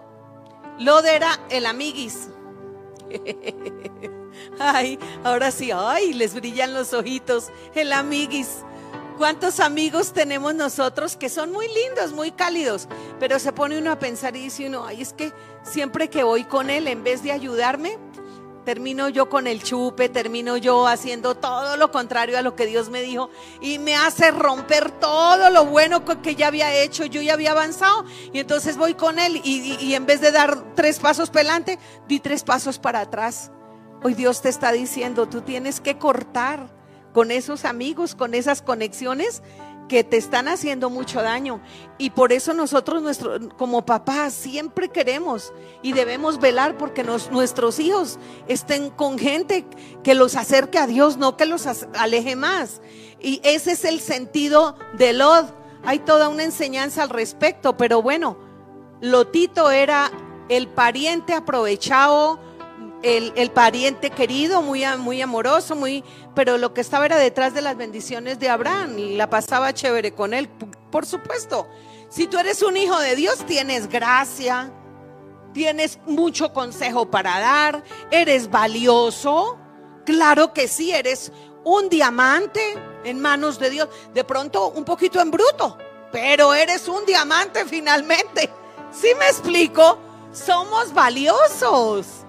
[0.81, 2.29] Lod era el amiguis.
[4.59, 7.51] Ay, ahora sí, ay, les brillan los ojitos.
[7.75, 8.49] El amiguis.
[9.19, 12.87] ¿Cuántos amigos tenemos nosotros que son muy lindos, muy cálidos?
[13.19, 15.33] Pero se pone uno a pensar y dice uno, ay, es que
[15.63, 17.99] siempre que voy con él, en vez de ayudarme,
[18.67, 22.91] termino yo con el chupe, termino yo haciendo todo lo contrario a lo que Dios
[22.91, 23.31] me dijo
[23.61, 28.05] y me hace romper todo lo bueno que ya había hecho, yo ya había avanzado
[28.33, 31.79] y entonces voy con Él y, en vez de dar tres pasos para adelante,
[32.09, 33.53] di tres pasos para atrás.
[34.03, 36.69] Hoy Dios te está diciendo, tú tienes que cortar
[37.13, 39.43] con esos amigos, con esas conexiones
[39.89, 41.61] que te están haciendo mucho daño.
[41.99, 48.19] Y por eso nosotros, nuestro, como papás, siempre queremos y debemos velar porque nuestros hijos
[48.49, 49.65] estén con gente
[50.03, 52.81] que los acerque a Dios, no que los aleje más.
[53.21, 55.47] Y ese es el sentido de Lod.
[55.85, 58.37] Hay toda una enseñanza al respecto, pero bueno,
[59.01, 60.11] Lotito era
[60.49, 62.41] el pariente aprovechado,
[63.03, 66.03] el, pariente querido, muy, muy amoroso, muy,
[66.35, 70.13] pero lo que estaba era detrás de las bendiciones de Abraham y la pasaba chévere
[70.13, 70.49] con él,
[70.91, 71.69] por supuesto.
[72.09, 74.73] Si tú eres un hijo de Dios, tienes gracia,
[75.53, 79.59] tienes mucho consejo para dar, eres valioso,
[80.05, 81.33] claro que sí, eres
[81.65, 82.75] un diamante
[83.05, 85.79] en manos de Dios, de pronto un poquito en bruto,
[86.13, 88.51] pero eres un diamante finalmente.
[88.93, 89.99] ¿Sí me explico?
[90.33, 92.26] Somos valiosos.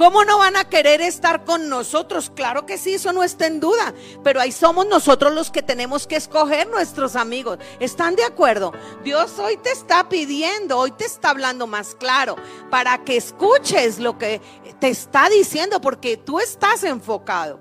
[0.00, 2.32] ¿Cómo no van a querer estar con nosotros?
[2.34, 3.92] Claro que sí, eso no está en duda.
[4.24, 7.58] Pero ahí somos nosotros los que tenemos que escoger nuestros amigos.
[7.80, 8.72] ¿Están de acuerdo?
[9.04, 12.36] Dios hoy te está pidiendo, hoy te está hablando más claro
[12.70, 14.40] para que escuches lo que
[14.78, 17.60] te está diciendo porque tú estás enfocado.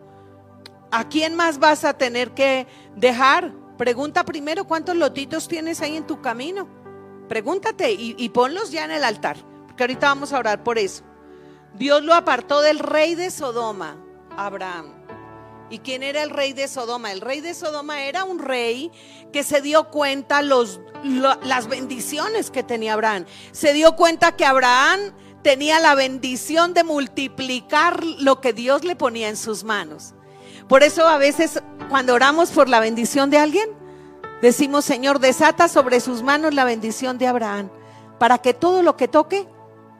[0.91, 3.53] ¿A quién más vas a tener que dejar?
[3.77, 6.69] Pregunta primero cuántos lotitos tienes ahí en tu camino.
[7.27, 9.35] Pregúntate y, ponlos ya en el altar,
[9.67, 11.08] porque ahorita vamos a orar por eso.
[11.75, 13.97] Dios lo apartó del rey de Sodoma,
[14.35, 14.93] Abraham.
[15.69, 17.11] ¿Y quién era el rey de Sodoma?
[17.11, 18.91] El rey de Sodoma era un rey
[19.31, 20.81] que se dio cuenta los,
[21.43, 23.25] las bendiciones que tenía Abraham.
[23.51, 25.13] Se dio cuenta que Abraham
[25.43, 30.15] tenía la bendición de multiplicar lo que Dios le ponía en sus manos.
[30.67, 33.69] Por eso a veces cuando oramos por la bendición de alguien,
[34.41, 37.69] decimos, Señor, desata sobre sus manos la bendición de Abraham,
[38.17, 39.47] para que todo lo que toque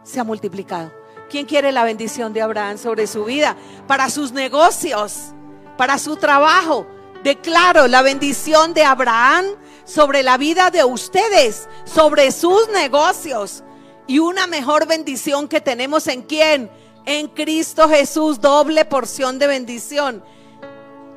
[0.04, 0.99] sea multiplicado.
[1.30, 3.56] ¿Quién quiere la bendición de Abraham sobre su vida?
[3.88, 5.34] Para sus negocios,
[5.78, 6.88] para su trabajo.
[7.24, 9.46] Declaro la bendición de Abraham
[9.86, 13.64] sobre la vida de ustedes, sobre sus negocios.
[14.08, 16.72] Y una mejor bendición que tenemos en quién?
[17.06, 20.24] En Cristo Jesús, doble porción de bendición.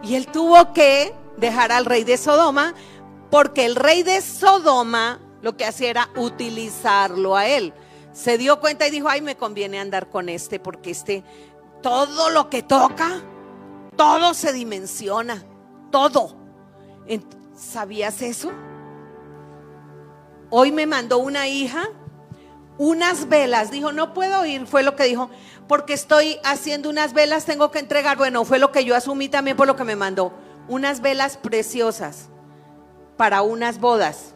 [0.03, 2.75] Y él tuvo que dejar al rey de Sodoma
[3.31, 7.73] porque el rey de Sodoma lo que hacía era utilizarlo a él
[8.13, 11.25] se dio cuenta y dijo, ay, me conviene andar con este porque este,
[11.83, 13.23] todo lo que toca,
[13.97, 15.45] todo se dimensiona,
[15.91, 16.37] todo.
[17.55, 18.51] ¿Sabías eso?
[20.51, 21.89] Hoy me mandó una hija
[22.79, 25.31] unas velas, dijo, no puedo ir, fue lo que dijo,
[25.69, 29.57] porque estoy haciendo unas velas, tengo que entregar, bueno, fue lo que yo asumí también
[29.57, 30.33] por lo que me mandó,
[30.69, 32.29] unas velas preciosas
[33.17, 34.35] para unas bodas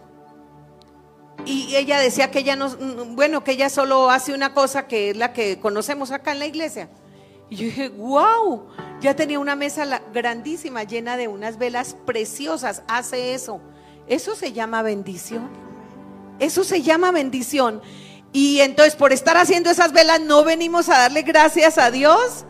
[1.44, 2.70] y ella decía que ella no,
[3.10, 6.46] bueno, que ella solo hace una cosa que es la que conocemos acá en la
[6.46, 6.88] iglesia.
[7.48, 8.66] Y yo dije, wow,
[9.00, 13.60] ya tenía una mesa grandísima llena de unas velas preciosas, hace eso.
[14.08, 15.48] Eso se llama bendición.
[16.38, 17.80] Eso se llama bendición.
[18.32, 22.44] Y entonces por estar haciendo esas velas no venimos a darle gracias a Dios.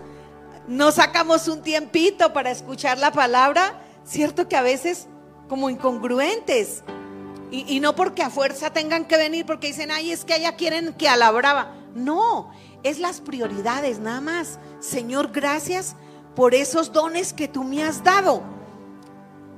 [0.67, 3.81] No sacamos un tiempito para escuchar la palabra.
[4.05, 5.07] Cierto que a veces
[5.49, 6.83] como incongruentes.
[7.67, 10.93] Y, no porque a fuerza tengan que venir porque dicen, ay, es que allá quieren
[10.93, 11.73] que a la brava.
[11.95, 12.51] No,
[12.83, 14.59] es las prioridades nada más.
[14.81, 15.97] Señor, gracias
[16.35, 18.43] por esos dones que tú me has dado.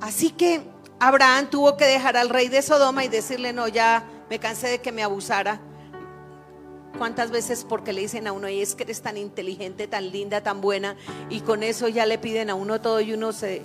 [0.00, 0.62] Así que
[1.00, 4.80] Abraham tuvo que dejar al rey de Sodoma y decirle, no, ya me cansé de
[4.80, 5.60] que me abusara.
[6.98, 10.40] ¿Cuántas veces porque le dicen a uno, y es que eres tan inteligente, tan linda,
[10.42, 10.96] tan buena,
[11.30, 13.62] y con eso ya le piden a uno todo y uno se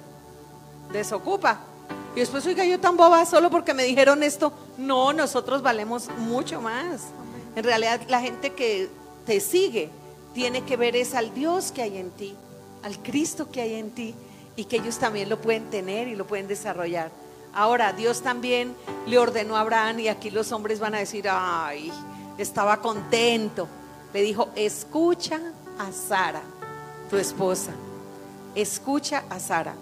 [0.91, 1.59] desocupa?
[2.15, 4.53] Y después, oiga, yo tan boba solo porque me dijeron esto.
[4.77, 7.01] No, nosotros valemos mucho más.
[7.55, 8.89] En realidad, la gente que
[9.25, 9.89] te sigue
[10.33, 12.35] tiene que ver es al Dios que hay en ti,
[12.83, 14.15] al Cristo que hay en ti
[14.55, 17.11] y que ellos también lo pueden tener y lo pueden desarrollar.
[17.53, 21.91] Ahora, Dios también le ordenó a Abraham y aquí los hombres van a decir, ay,
[22.37, 23.67] estaba contento.
[24.13, 25.39] Le dijo, escucha
[25.79, 26.41] a Sara,
[27.09, 27.71] tu esposa.
[28.55, 29.75] Escucha a Sara.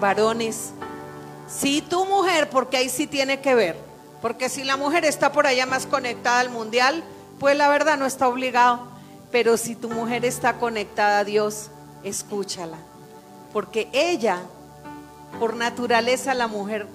[0.00, 0.72] Varones,
[1.58, 3.78] si tu mujer, porque ahí sí tiene que ver,
[4.20, 7.04] porque si la mujer está por allá más conectada al mundial,
[7.38, 8.88] pues la verdad no está obligado.
[9.30, 11.70] Pero si tu mujer está conectada a Dios,
[12.04, 12.78] escúchala.
[13.52, 14.40] Porque ella,
[15.38, 16.86] por naturaleza, la mujer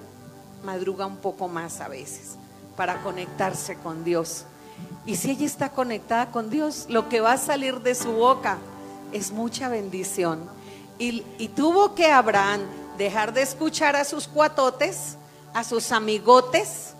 [0.64, 2.36] madruga un poco más a veces
[2.76, 4.44] para conectarse con Dios.
[5.06, 8.58] Y si ella está conectada con Dios, lo que va a salir de su boca
[9.12, 10.40] es mucha bendición.
[10.98, 12.62] Y, y tuvo que Abraham
[13.00, 15.16] dejar de escuchar a sus cuatotes,
[15.54, 16.92] a sus amigotes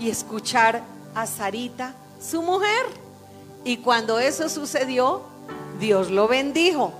[0.00, 0.82] y escuchar
[1.14, 2.86] a Sarita, su mujer.
[3.62, 5.22] Y cuando eso sucedió,
[5.78, 6.94] Dios lo bendijo.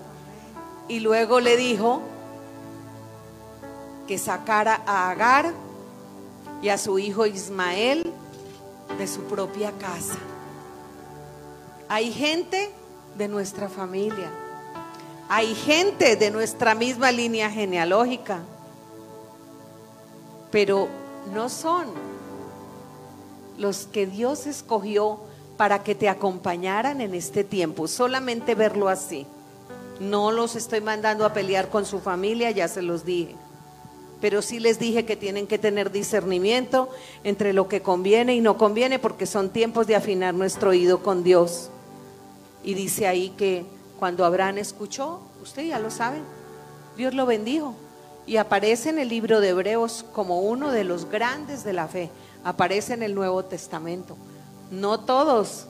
[0.86, 2.02] Y luego le dijo
[4.06, 5.54] que sacara a Agar
[6.60, 8.12] y a su hijo Ismael
[8.98, 10.18] de su propia casa.
[11.88, 12.70] Hay gente
[13.16, 14.30] de nuestra familia.
[15.28, 18.40] Hay gente de nuestra misma línea genealógica.
[20.52, 20.88] Pero
[21.34, 21.86] no son
[23.58, 25.18] los que Dios escogió
[25.56, 27.88] para que te acompañaran en este tiempo.
[27.88, 29.26] Solamente verlo así.
[29.98, 33.34] No los estoy mandando a pelear con su familia, ya se los dije.
[34.20, 36.88] Pero sí les dije que tienen que tener discernimiento
[37.24, 41.24] entre lo que conviene y no conviene, porque son tiempos de afinar nuestro oído con
[41.24, 41.70] Dios.
[42.62, 43.64] Y dice ahí que
[43.98, 46.18] cuando Abraham escuchó, usted ya lo sabe,
[46.96, 47.74] Dios lo bendijo.
[48.26, 52.10] Y aparece en el libro de Hebreos como uno de los grandes de la fe.
[52.42, 54.16] Aparece en el Nuevo Testamento.
[54.70, 55.66] No todos,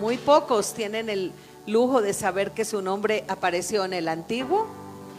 [0.00, 1.32] muy pocos tienen el
[1.66, 4.66] lujo de saber que su nombre apareció en el Antiguo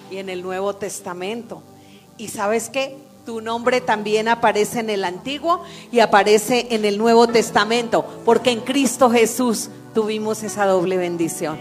[0.10, 1.64] y en el Nuevo Testamento.
[2.18, 7.28] Y sabes que tu nombre también aparece en el Antiguo y aparece en el Nuevo
[7.28, 11.58] Testamento, porque en Cristo Jesús tuvimos esa doble bendición.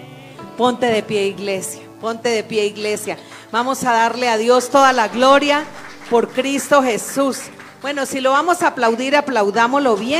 [0.60, 1.80] Ponte de pie, iglesia.
[2.02, 3.16] Ponte de pie, iglesia.
[3.50, 5.64] Vamos a darle a Dios toda la gloria
[6.10, 7.38] por Cristo Jesús.
[7.80, 10.18] Bueno, si lo vamos a aplaudir, aplaudámoslo bien.